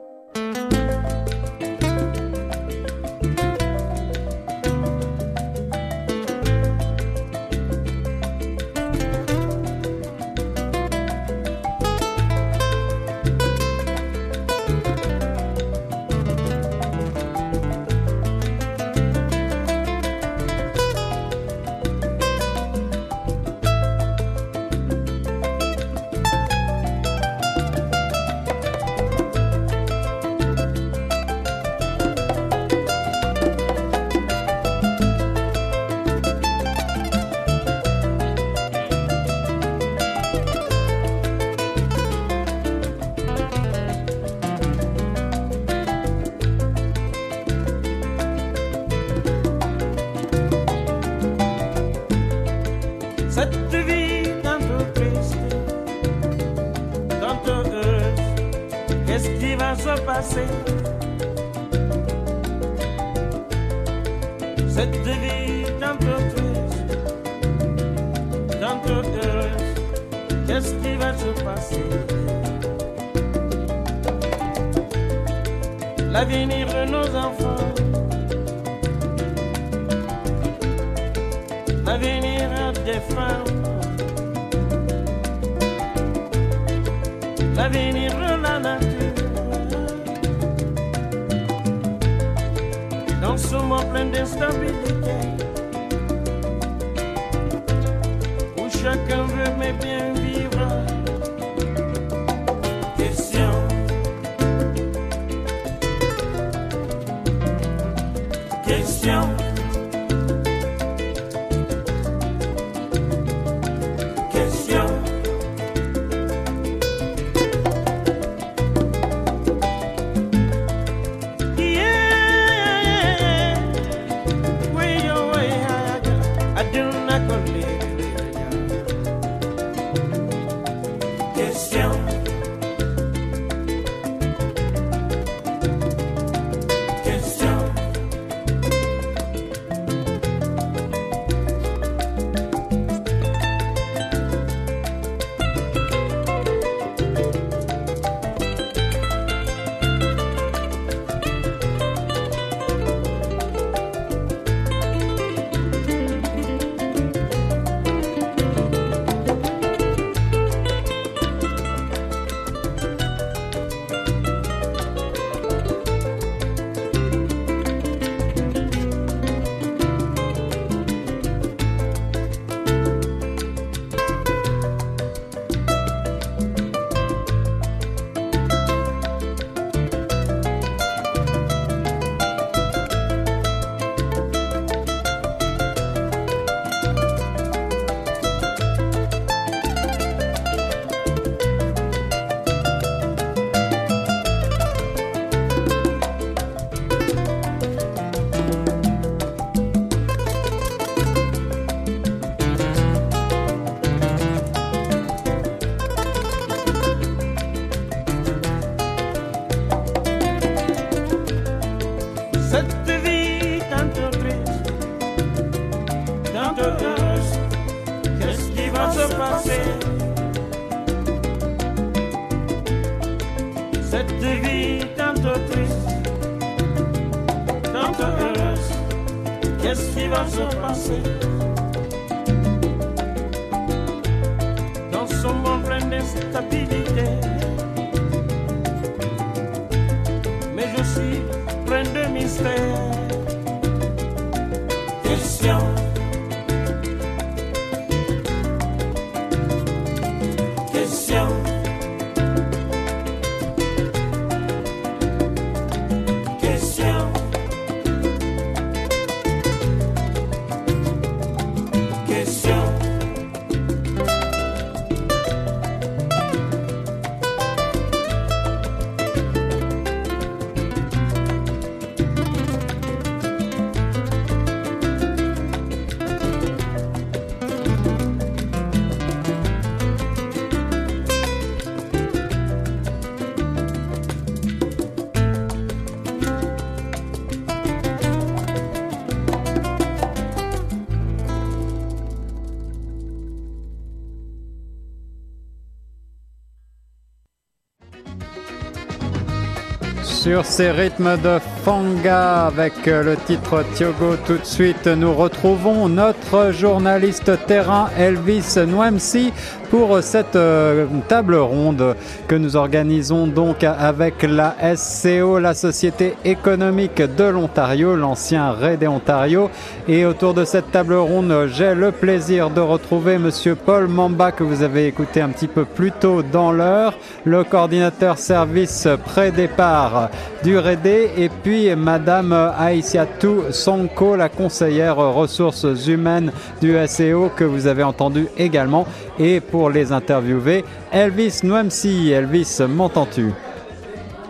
[300.28, 304.18] Sur ces rythmes de Fanga avec euh, le titre Tiogo.
[304.26, 309.32] Tout de suite, nous retrouvons notre journaliste terrain Elvis Nwemsi
[309.70, 311.96] pour cette euh, table ronde
[312.28, 319.50] que nous organisons donc avec la SCO, la Société économique de l'Ontario, l'ancien RAID Ontario.
[319.88, 324.44] Et autour de cette table ronde, j'ai le plaisir de retrouver Monsieur Paul Mamba que
[324.44, 330.10] vous avez écouté un petit peu plus tôt dans l'heure, le coordinateur service pré-départ
[330.44, 337.68] du RAID et puis Madame Aïsiatou Sonko, la conseillère ressources humaines du SCO que vous
[337.68, 338.86] avez entendu également.
[339.20, 342.12] Et pour les interviewer, Elvis Noemsi.
[342.12, 343.32] Elvis, m'entends-tu?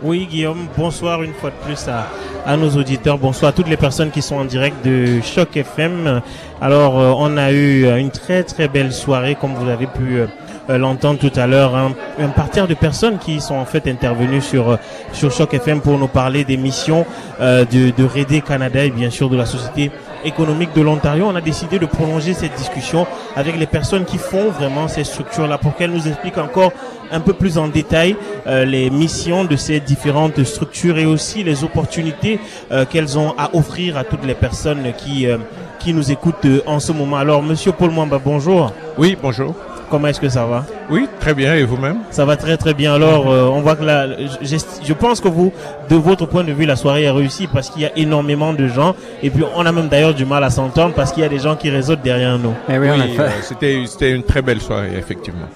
[0.03, 3.17] Oui, Guillaume, bonsoir une fois de plus à, nos auditeurs.
[3.17, 6.21] Bonsoir à toutes les personnes qui sont en direct de Choc FM.
[6.61, 10.77] Alors, euh, on a eu une très très belle soirée, comme vous avez pu euh,
[10.77, 14.77] l'entendre tout à l'heure, un, un de personnes qui sont en fait intervenues sur
[15.13, 17.05] sur Choc FM pour nous parler des missions
[17.39, 19.91] de, de Rédé Canada et bien sûr de la société
[20.28, 21.25] économique de l'Ontario.
[21.28, 25.57] On a décidé de prolonger cette discussion avec les personnes qui font vraiment ces structures-là
[25.57, 26.71] pour qu'elles nous expliquent encore
[27.11, 28.15] un peu plus en détail
[28.47, 32.39] euh, les missions de ces différentes structures et aussi les opportunités
[32.71, 35.38] euh, qu'elles ont à offrir à toutes les personnes qui euh,
[35.80, 37.17] qui nous écoutent en ce moment.
[37.17, 38.73] Alors, Monsieur Paul Mwamba, bonjour.
[38.97, 39.53] Oui, bonjour.
[39.89, 40.65] Comment est-ce que ça va?
[40.89, 41.55] Oui, très bien.
[41.55, 41.99] Et vous-même?
[42.11, 42.93] Ça va très très bien.
[42.93, 44.07] Alors, euh, on voit que là,
[44.41, 45.53] je, je, pense que vous,
[45.89, 48.67] de votre point de vue, la soirée est réussie parce qu'il y a énormément de
[48.67, 48.95] gens.
[49.23, 51.39] Et puis, on a même d'ailleurs du mal à s'entendre parce qu'il y a des
[51.39, 52.53] gens qui réseautent derrière nous.
[52.69, 55.47] Eh oui, euh, c'était c'était une très belle soirée, effectivement.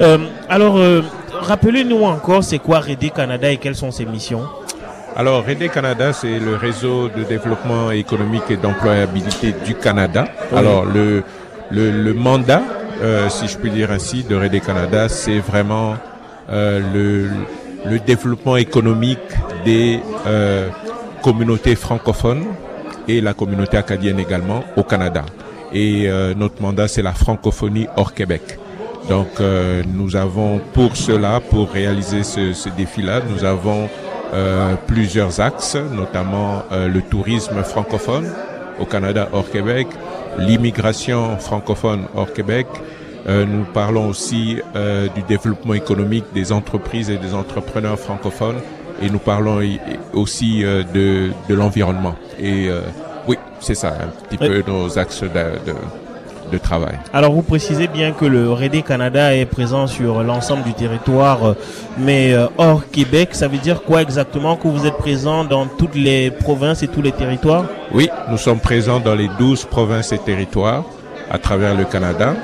[0.00, 0.18] Euh,
[0.48, 1.02] alors, euh,
[1.32, 4.42] rappelez-nous encore, c'est quoi Redé Canada et quelles sont ses missions?
[5.16, 10.26] Alors, Redé Canada, c'est le réseau de développement économique et d'employabilité du Canada.
[10.54, 11.22] Alors, le,
[11.70, 12.62] le, le mandat
[13.04, 15.94] euh, si je puis dire ainsi, de Redé Canada, c'est vraiment
[16.50, 19.18] euh, le, le, développement économique
[19.64, 20.68] des euh,
[21.22, 22.44] communautés francophones
[23.06, 25.24] et la communauté acadienne également au Canada.
[25.72, 28.58] Et euh, notre mandat, c'est la francophonie hors Québec.
[29.08, 33.88] Donc, euh, nous avons pour cela, pour réaliser ce, ce défi-là, nous avons
[34.88, 38.28] plusieurs axes, notamment le tourisme francophone
[38.80, 39.86] au Canada hors Québec,
[40.38, 42.66] l'immigration francophone hors Québec.
[43.26, 48.60] Euh, nous parlons aussi euh, du développement économique des entreprises et des entrepreneurs francophones
[49.02, 49.60] et nous parlons
[50.12, 52.14] aussi euh, de, de l'environnement.
[52.38, 52.80] Et euh,
[53.26, 55.74] oui, c'est ça un petit peu nos axes de, de,
[56.50, 56.98] de, travail.
[57.12, 61.54] Alors vous précisez bien que le REDE Canada est présent sur l'ensemble du territoire,
[61.98, 66.30] mais hors Québec, ça veut dire quoi exactement que vous êtes présent dans toutes les
[66.30, 67.64] provinces et tous les territoires?
[67.92, 70.84] Oui, nous sommes présents dans les 12 provinces et territoires
[71.30, 72.34] à travers le Canada.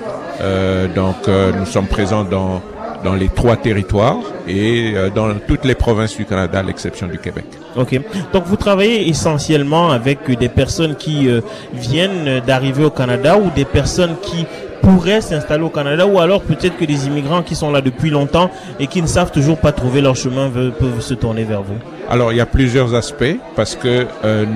[0.41, 2.63] Euh, donc euh, nous sommes présents dans
[3.05, 7.19] dans les trois territoires et euh, dans toutes les provinces du Canada, à l'exception du
[7.19, 7.45] Québec.
[7.77, 8.01] Ok.
[8.33, 11.29] Donc vous travaillez essentiellement avec des personnes qui
[11.73, 14.45] viennent d'arriver au Canada ou des personnes qui
[14.83, 18.51] pourraient s'installer au Canada ou alors peut-être que des immigrants qui sont là depuis longtemps
[18.81, 21.77] et qui ne savent toujours pas trouver leur chemin peuvent se tourner vers vous?
[22.09, 24.07] Alors il y a plusieurs aspects parce que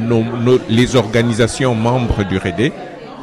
[0.09, 2.73] nos, nos, les organisations membres du REDE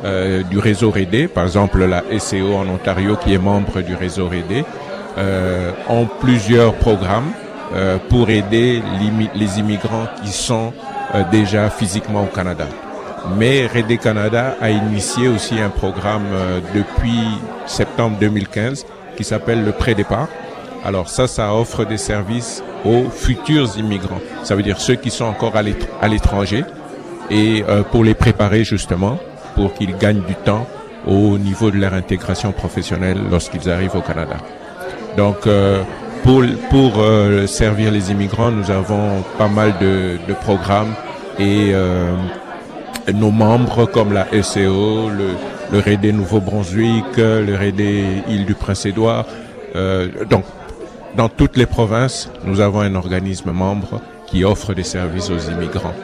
[0.04, 4.28] euh, du réseau REDE, par exemple la SEO en Ontario qui est membre du réseau
[4.28, 4.66] REDE,
[5.18, 7.32] euh, ont plusieurs programmes
[7.74, 8.82] euh, pour aider
[9.36, 10.74] les immigrants qui sont
[11.16, 12.66] euh, déjà physiquement au Canada.
[13.38, 17.20] Mais REDE Canada a initié aussi un programme euh, depuis
[17.68, 18.86] septembre 2015
[19.16, 20.28] qui s'appelle le pré-départ.
[20.84, 24.22] Alors ça, ça offre des services aux futurs immigrants.
[24.44, 26.66] Ça veut dire ceux qui sont encore à l'étranger
[27.30, 29.20] et euh, pour les préparer justement
[29.56, 30.66] pour qu'ils gagnent du temps
[31.06, 34.38] au niveau de leur intégration professionnelle lorsqu'ils arrivent au Canada.
[35.18, 35.84] Donc, euh,
[36.24, 40.94] pour, euh, servir les immigrants, nous avons pas mal de, programmes
[41.40, 42.14] et euh,
[43.14, 45.36] nos membres comme la SEO, le,
[45.72, 47.80] le Nouveau-Brunswick, le RED
[48.30, 49.26] Île du Prince-Édouard.
[49.76, 50.46] Euh, donc,
[51.18, 55.96] dans toutes les provinces, nous avons un organisme membre qui offre des services aux immigrants.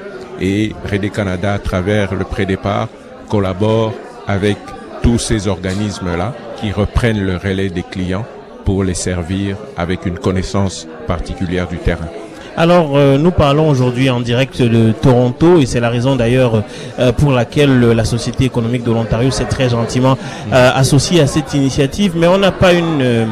[0.41, 2.89] Et RED Canada, à travers le pré-départ,
[3.30, 3.93] collabore
[4.28, 4.58] avec
[5.01, 8.26] tous ces organismes-là qui reprennent le relais des clients
[8.68, 12.09] pour les servir avec une connaissance particulière du terrain.
[12.57, 16.63] Alors, euh, nous parlons aujourd'hui en direct de Toronto et c'est la raison d'ailleurs
[16.99, 20.18] euh, pour laquelle la Société économique de l'Ontario s'est très gentiment
[20.51, 22.13] euh, associée à cette initiative.
[22.18, 23.28] Mais on n'a pas une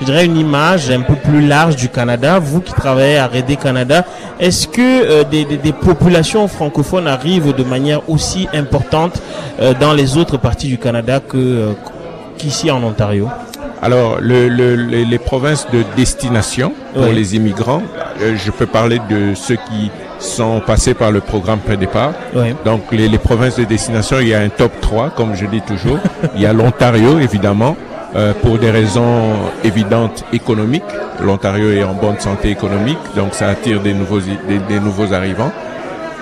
[0.00, 2.38] je dirais, une image un peu plus large du Canada.
[2.38, 4.04] Vous qui travaillez à Redé Canada,
[4.38, 9.20] est-ce que euh, des, populations francophones arrivent de manière aussi importante
[9.60, 11.72] euh, dans les autres parties du Canada euh,
[12.38, 13.28] qu'ici en Ontario?
[13.82, 17.14] Alors, le, le, les, les, provinces de destination pour oui.
[17.14, 17.82] les immigrants,
[18.20, 22.12] euh, je peux parler de ceux qui sont passés par le programme pré-départ.
[22.34, 22.54] Oui.
[22.64, 25.62] Donc, les, les, provinces de destination, il y a un top 3, comme je dis
[25.62, 25.98] toujours.
[26.34, 27.76] il y a l'Ontario, évidemment,
[28.16, 29.30] euh, pour des raisons
[29.64, 30.82] évidentes économiques.
[31.22, 35.52] L'Ontario est en bonne santé économique, donc ça attire des nouveaux, des, des nouveaux arrivants.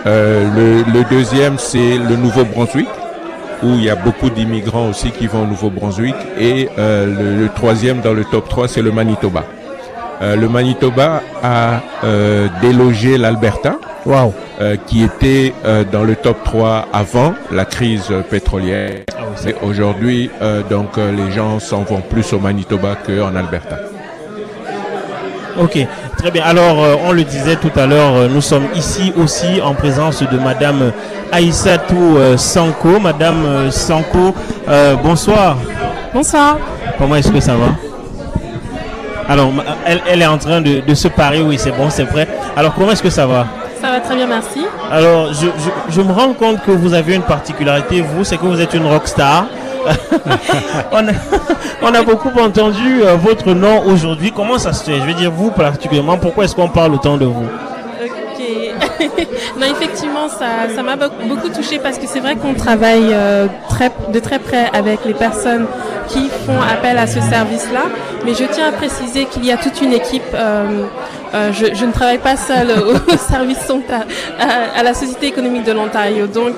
[0.07, 2.89] Euh, le, le, deuxième, c'est le Nouveau-Brunswick,
[3.63, 6.15] où il y a beaucoup d'immigrants aussi qui vont au Nouveau-Brunswick.
[6.39, 9.45] Et euh, le, le, troisième dans le top 3, c'est le Manitoba.
[10.21, 14.35] Euh, le Manitoba a euh, délogé l'Alberta, wow.
[14.87, 15.53] qui était
[15.93, 19.03] dans le top 3 avant la crise pétrolière.
[19.17, 20.31] Ah oui, aujourd'hui,
[20.69, 23.77] donc les gens s'en vont plus au Manitoba qu'en Alberta.
[25.61, 25.79] Ok,
[26.19, 26.43] très bien.
[26.45, 30.23] Alors, euh, on le disait tout à l'heure, euh, nous sommes ici aussi en présence
[30.23, 30.93] de Madame
[31.33, 32.99] Aïssatou euh, Sanko.
[33.01, 34.35] Madame Sanko,
[35.03, 35.57] bonsoir.
[36.13, 36.59] Bonsoir.
[36.99, 37.69] Comment est-ce que ça va?
[39.29, 39.51] Alors,
[39.87, 42.27] elle, elle, est en train de, de se parer, oui, c'est bon, c'est prêt.
[42.57, 43.47] Alors, comment est-ce que ça va?
[43.81, 44.67] Ça va très bien, merci.
[44.91, 48.47] Alors, je, je, je, me rends compte que vous avez une particularité, vous, c'est que
[48.47, 49.47] vous êtes une rockstar.
[51.83, 54.33] on, a, beaucoup entendu euh, votre nom aujourd'hui.
[54.35, 54.99] Comment ça se fait?
[55.01, 57.47] Je veux dire, vous particulièrement, pourquoi est-ce qu'on parle autant de vous?
[59.59, 63.47] Non, effectivement, ça, ça m'a beaucoup touché parce que c'est vrai qu'on travaille euh,
[64.13, 65.67] de très près avec les personnes
[66.09, 67.85] qui font appel à ce service-là.
[68.25, 70.23] Mais je tiens à préciser qu'il y a toute une équipe.
[70.35, 70.83] Euh,
[71.53, 73.71] je, je, ne travaille pas seule au service
[74.39, 76.27] à, à, la Société économique de l'Ontario.
[76.27, 76.55] Donc,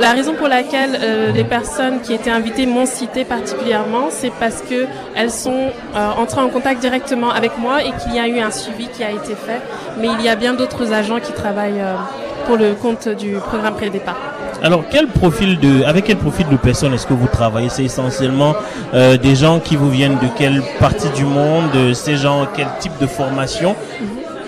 [0.00, 4.62] la raison pour laquelle euh, les personnes qui étaient invitées m'ont cité particulièrement, c'est parce
[4.62, 4.86] que
[5.16, 8.50] elles sont euh, entrées en contact directement avec moi et qu'il y a eu un
[8.50, 9.60] suivi qui a été fait.
[10.00, 11.94] Mais il y a bien d'autres agents qui travaillent euh,
[12.46, 14.16] pour le compte du programme pré-départ.
[14.62, 17.68] Alors, quel profil de, avec quel profil de personnes est-ce que vous travaillez?
[17.68, 18.54] C'est essentiellement
[18.92, 22.98] euh, des gens qui vous viennent de quelle partie du monde Ces gens, quel type
[23.00, 23.76] de formation?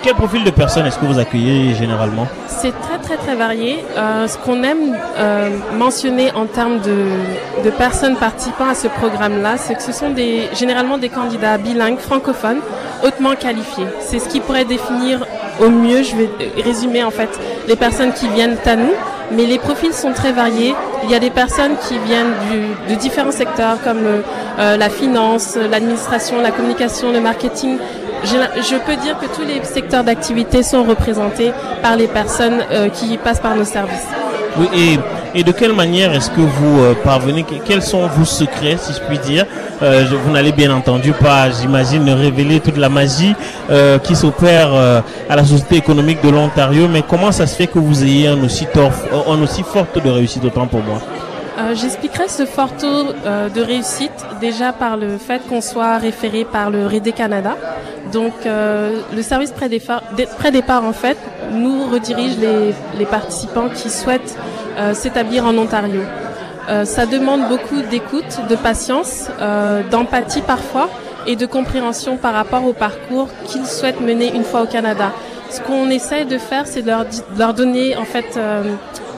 [0.02, 3.84] Quel profil de personnes est-ce que vous accueillez généralement C'est très très très varié.
[3.96, 9.56] Euh, ce qu'on aime euh, mentionner en termes de, de, personnes participant à ce programme-là,
[9.56, 12.60] c'est que ce sont des, généralement des candidats bilingues, francophones,
[13.04, 13.86] hautement qualifiés.
[14.00, 15.26] C'est ce qui pourrait définir
[15.60, 16.30] au mieux, je vais
[16.62, 17.28] résumer en fait,
[17.68, 18.92] les personnes qui viennent à nous.
[19.32, 20.74] Mais les profils sont très variés.
[21.04, 24.02] Il y a des personnes qui viennent du, de différents secteurs comme
[24.58, 27.78] euh, la finance, l'administration, la communication, le marketing,
[28.24, 31.52] je, peux dire que tous les secteurs d'activité sont représentés
[31.82, 34.06] par les personnes euh, qui passent par nos services.
[34.58, 38.76] Oui, et, et de quelle manière est-ce que vous euh, parvenez Quels sont vos secrets,
[38.80, 39.46] si je puis dire?
[39.82, 43.34] Euh, Vous n'allez bien entendu pas, j'imagine, révéler toute la magie
[43.70, 47.68] euh, qui s'opère euh, à la Société économique de l'Ontario, mais comment ça se fait
[47.68, 51.00] que vous ayez un aussi, un aussi fort de réussite, autant pour moi?
[51.60, 56.44] Euh, J'expliquerai ce fort taux euh, de réussite déjà par le fait qu'on soit référé
[56.44, 57.56] par le REDE Canada.
[58.12, 61.18] Donc euh, le service pré-départ en fait
[61.52, 64.36] nous redirige les, les participants qui souhaitent
[64.94, 66.00] s'établir en Ontario.
[66.84, 69.28] Ça demande beaucoup d'écoute, de patience,
[69.90, 70.88] d'empathie parfois
[71.26, 75.12] et de compréhension par rapport au parcours qu'ils souhaitent mener une fois au Canada.
[75.50, 76.92] Ce qu'on essaie de faire, c'est de
[77.36, 78.38] leur donner en fait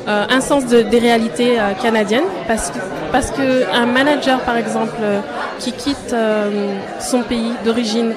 [0.09, 2.79] euh, un sens de, des réalités euh, canadiennes parce que
[3.13, 5.21] parce que un manager par exemple euh,
[5.61, 6.15] qui quitte
[6.99, 8.15] son pays d'origine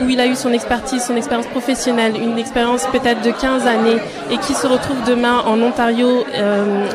[0.00, 3.98] où il a eu son expertise, son expérience professionnelle, une expérience peut-être de 15 années
[4.30, 6.24] et qui se retrouve demain en Ontario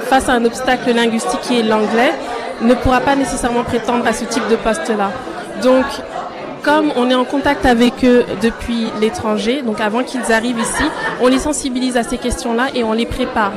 [0.09, 2.11] face à un obstacle linguistique qui est l'anglais,
[2.61, 5.11] ne pourra pas nécessairement prétendre à ce type de poste-là.
[5.63, 5.85] Donc,
[6.63, 10.83] comme on est en contact avec eux depuis l'étranger, donc avant qu'ils arrivent ici,
[11.21, 13.53] on les sensibilise à ces questions-là et on les prépare.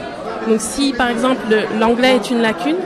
[0.49, 1.43] Donc si par exemple
[1.79, 2.77] l'anglais est une lacune,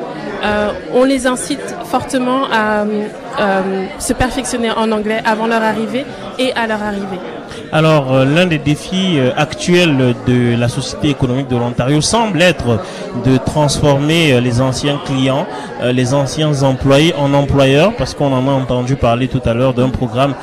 [0.45, 6.05] euh, on les incite fortement à euh, se perfectionner en anglais avant leur arrivée
[6.39, 7.21] et à leur arrivée.
[7.71, 12.81] Alors, euh, l'un des défis euh, actuels de la Société économique de l'Ontario semble être
[13.25, 15.47] de transformer euh, les anciens clients,
[15.83, 19.75] euh, les anciens employés en employeurs, parce qu'on en a entendu parler tout à l'heure
[19.75, 20.35] d'un programme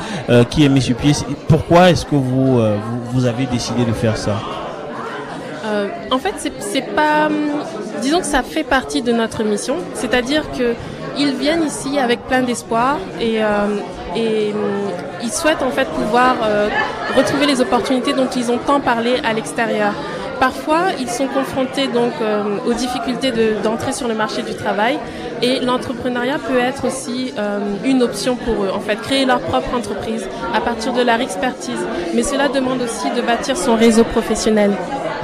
[0.49, 1.13] qui est mis sur pied.
[1.47, 2.61] Pourquoi est-ce que vous,
[3.11, 4.35] vous avez décidé de faire ça?
[5.79, 7.27] Euh, en fait, c'est pas.
[7.27, 7.33] Hum,
[8.01, 10.73] disons que ça fait partie de notre mission, c'est-à-dire que
[11.17, 14.51] ils viennent ici avec plein d'espoir et, euh, hum,
[15.21, 16.69] ils souhaitent en fait pouvoir euh,
[17.15, 19.93] retrouver les opportunités dont ils ont tant parlé à l'extérieur.
[20.39, 22.13] Parfois, ils sont confrontés donc
[22.65, 24.97] aux difficultés d'entrer sur le marché du travail
[25.41, 27.33] et l'entrepreneuriat peut être aussi
[27.83, 28.71] une option pour eux.
[28.73, 30.25] En fait, créer leur propre entreprise
[30.55, 31.85] à partir de leur expertise.
[32.15, 34.71] Mais cela demande aussi de bâtir son réseau professionnel.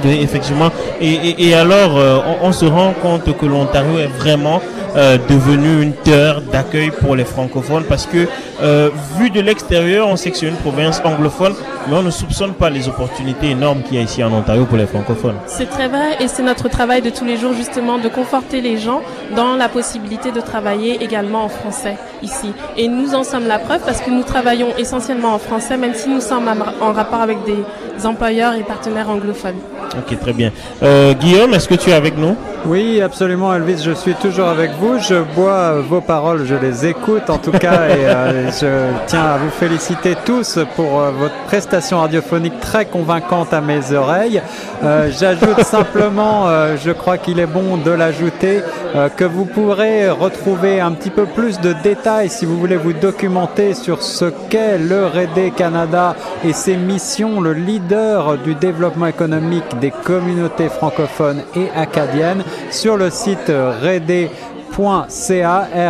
[0.04, 0.70] Effectivement.
[1.00, 4.60] Et, alors, euh, on, on, se rend compte que l'Ontario est vraiment
[4.96, 8.26] euh, devenu une terre d'accueil pour les francophones parce que,
[8.62, 8.88] euh,
[9.18, 11.54] vu de l'extérieur, on sait que c'est une province anglophone,
[11.86, 14.78] mais on ne soupçonne pas les opportunités énormes qu'il y a ici en Ontario pour
[14.78, 15.36] les francophones.
[15.44, 18.78] C'est très vrai et c'est notre travail de tous les jours justement de conforter les
[18.78, 19.02] gens
[19.36, 22.52] dans la possibilité de travailler également en français ici.
[22.76, 26.08] Et nous en sommes la preuve parce que nous travaillons essentiellement en français, même si
[26.08, 26.48] nous sommes
[26.80, 29.56] en rapport avec des employeurs et partenaires anglophones.
[29.96, 30.50] Ok, très bien.
[30.82, 32.36] Euh, Guillaume, est-ce que tu es avec nous?
[32.66, 33.82] Oui, absolument, Elvis.
[33.82, 34.98] Je suis toujours avec vous.
[34.98, 38.66] Je bois vos paroles, je les écoute en tout cas, et euh, je
[39.06, 44.42] tiens à vous féliciter tous pour euh, votre prestation radiophonique très convaincante à mes oreilles.
[44.82, 48.62] Euh, J'ajoute simplement, euh, je crois qu'il est bon de l'ajouter,
[48.96, 52.92] euh, que vous pourrez retrouver un petit peu plus de détails si vous voulez vous
[52.92, 59.76] documenter sur ce qu'est le REDE Canada et ses missions, le leader du développement économique
[59.80, 64.28] des communautés francophones et acadiennes sur le site rede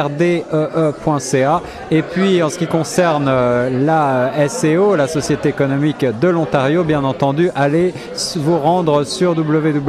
[0.05, 1.63] rdee.ca.
[1.91, 7.51] Et puis en ce qui concerne la SEO, la Société économique de l'Ontario, bien entendu,
[7.55, 7.93] allez
[8.37, 9.83] vous rendre sur www.seo-ont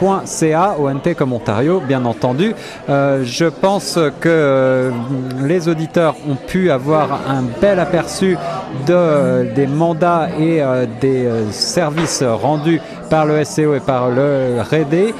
[0.00, 2.54] .ca, ONT comme Ontario, bien entendu.
[2.88, 4.90] Euh, je pense que euh,
[5.42, 8.36] les auditeurs ont pu avoir un bel aperçu
[8.86, 15.12] de, des mandats et euh, des services rendus par le SEO et par le REDE.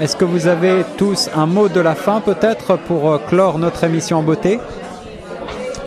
[0.00, 4.18] Est-ce que vous avez tous un mot de la fin peut-être pour clore notre émission
[4.18, 4.60] en beauté?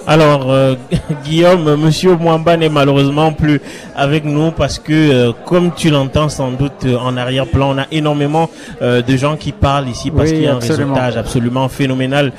[0.08, 0.76] Alors, euh,
[1.26, 3.60] Guillaume, Monsieur Mwamba n'est malheureusement plus
[3.93, 7.88] avec nous parce que, euh, comme tu l'entends sans doute euh, en arrière-plan, on a
[7.91, 8.49] énormément
[8.82, 12.32] de gens qui parlent ici parce qu'il y a un résultat absolument phénoménal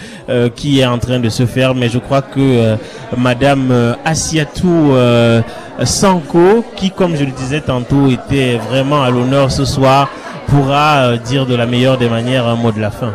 [0.55, 1.75] qui est en train de se faire.
[1.75, 2.77] Mais je crois que
[3.17, 4.95] Madame Asiatou
[5.85, 10.09] Sanko, qui, comme je le disais tantôt, était vraiment à l'honneur ce soir,
[10.47, 13.13] pourra dire de la meilleure des manières un mot de la fin.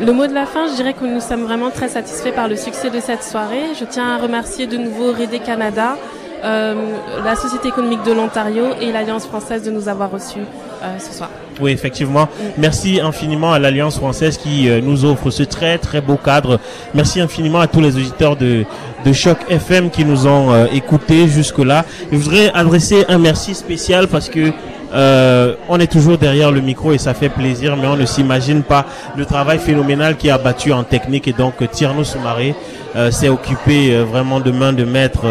[0.00, 2.56] Le mot de la fin, je dirais que nous sommes vraiment très satisfaits par le
[2.56, 3.74] succès de cette soirée.
[3.78, 5.98] Je tiens à remercier de nouveau Rédé Canada,
[6.42, 6.74] euh,
[7.22, 10.38] la Société économique de l'Ontario et l'Alliance française de nous avoir reçus
[10.82, 11.28] euh, ce soir.
[11.60, 12.30] Oui, effectivement.
[12.56, 16.58] Merci infiniment à l'Alliance française qui euh, nous offre ce très très beau cadre.
[16.94, 18.64] Merci infiniment à tous les auditeurs de,
[19.04, 21.84] de Choc FM qui nous ont écoutés jusque-là.
[22.10, 24.50] Je voudrais adresser un merci spécial parce que
[24.92, 28.62] euh, on est toujours derrière le micro et ça fait plaisir, mais on ne s'imagine
[28.62, 28.86] pas
[29.16, 31.28] le travail phénoménal qui a battu en technique.
[31.28, 32.54] Et donc, Tierno Soumaré
[32.96, 35.22] euh, s'est occupé euh, vraiment de main de maître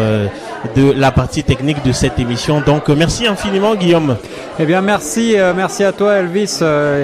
[0.76, 2.60] de la partie technique de cette émission.
[2.60, 4.16] Donc, merci infiniment, Guillaume.
[4.62, 6.62] Eh bien, merci, merci à toi, Elvis.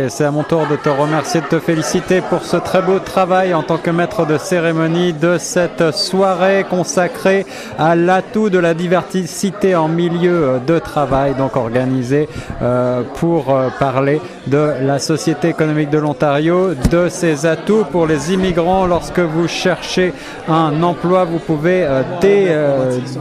[0.08, 3.54] C'est à mon tour de te remercier, de te féliciter pour ce très beau travail
[3.54, 7.46] en tant que maître de cérémonie de cette soirée consacrée
[7.78, 12.28] à l'atout de la diversité en milieu de travail, donc organisée
[12.60, 18.34] euh, pour euh, parler de la Société économique de l'Ontario, de ses atouts pour les
[18.34, 18.84] immigrants.
[18.84, 20.12] Lorsque vous cherchez
[20.46, 22.54] un emploi, vous pouvez, euh, dès,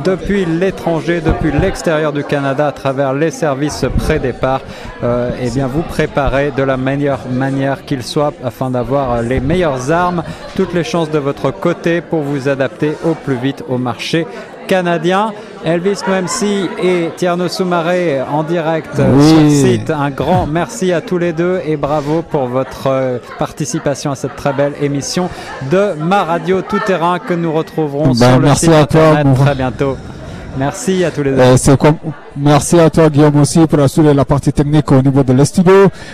[0.04, 3.86] depuis l'étranger, depuis l'extérieur du Canada, à travers les services
[4.34, 4.62] pré-départ,
[5.42, 10.24] eh bien, vous préparer de la meilleure manière qu'il soit afin d'avoir les meilleures armes,
[10.56, 14.26] toutes les chances de votre côté pour vous adapter au plus vite au marché
[14.68, 15.32] canadien.
[15.64, 19.90] Elvis Moemsi et Tierno Soumaré en direct euh, sur le site.
[19.90, 24.36] Un grand merci à tous les deux et bravo pour votre euh, participation à cette
[24.36, 25.30] très belle émission
[25.72, 29.98] de Ma Radio Tout Terrain que nous retrouverons ben, sur le site internet très bientôt.
[30.58, 31.40] Merci à tous les deux.
[31.40, 31.92] Euh,
[32.38, 35.74] merci à toi Guillaume aussi pour assurer la partie technique au niveau de l'estudio.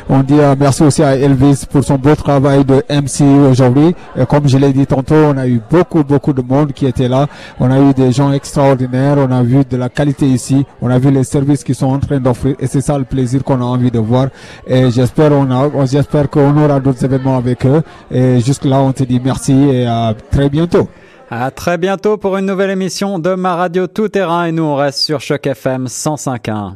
[0.10, 3.96] On dit euh, merci aussi à Elvis pour son beau travail de MC aujourd'hui.
[4.28, 7.28] comme je l'ai dit tantôt, on a eu beaucoup beaucoup de monde qui était là.
[7.60, 9.18] On a eu des gens extraordinaires.
[9.20, 10.66] On a vu de la qualité ici.
[10.82, 13.44] On a vu les services qu'ils sont en train d'offrir et c'est ça le plaisir
[13.44, 14.30] qu'on a envie de voir.
[14.66, 17.84] Et j'espère on a, j'espère qu'on aura d'autres événements avec eux.
[18.10, 20.88] Et jusque là, on te dit merci et à très bientôt.
[21.34, 24.76] À très bientôt pour une nouvelle émission de Ma Radio Tout Terrain et nous on
[24.76, 26.74] reste sur Choc FM 105.1.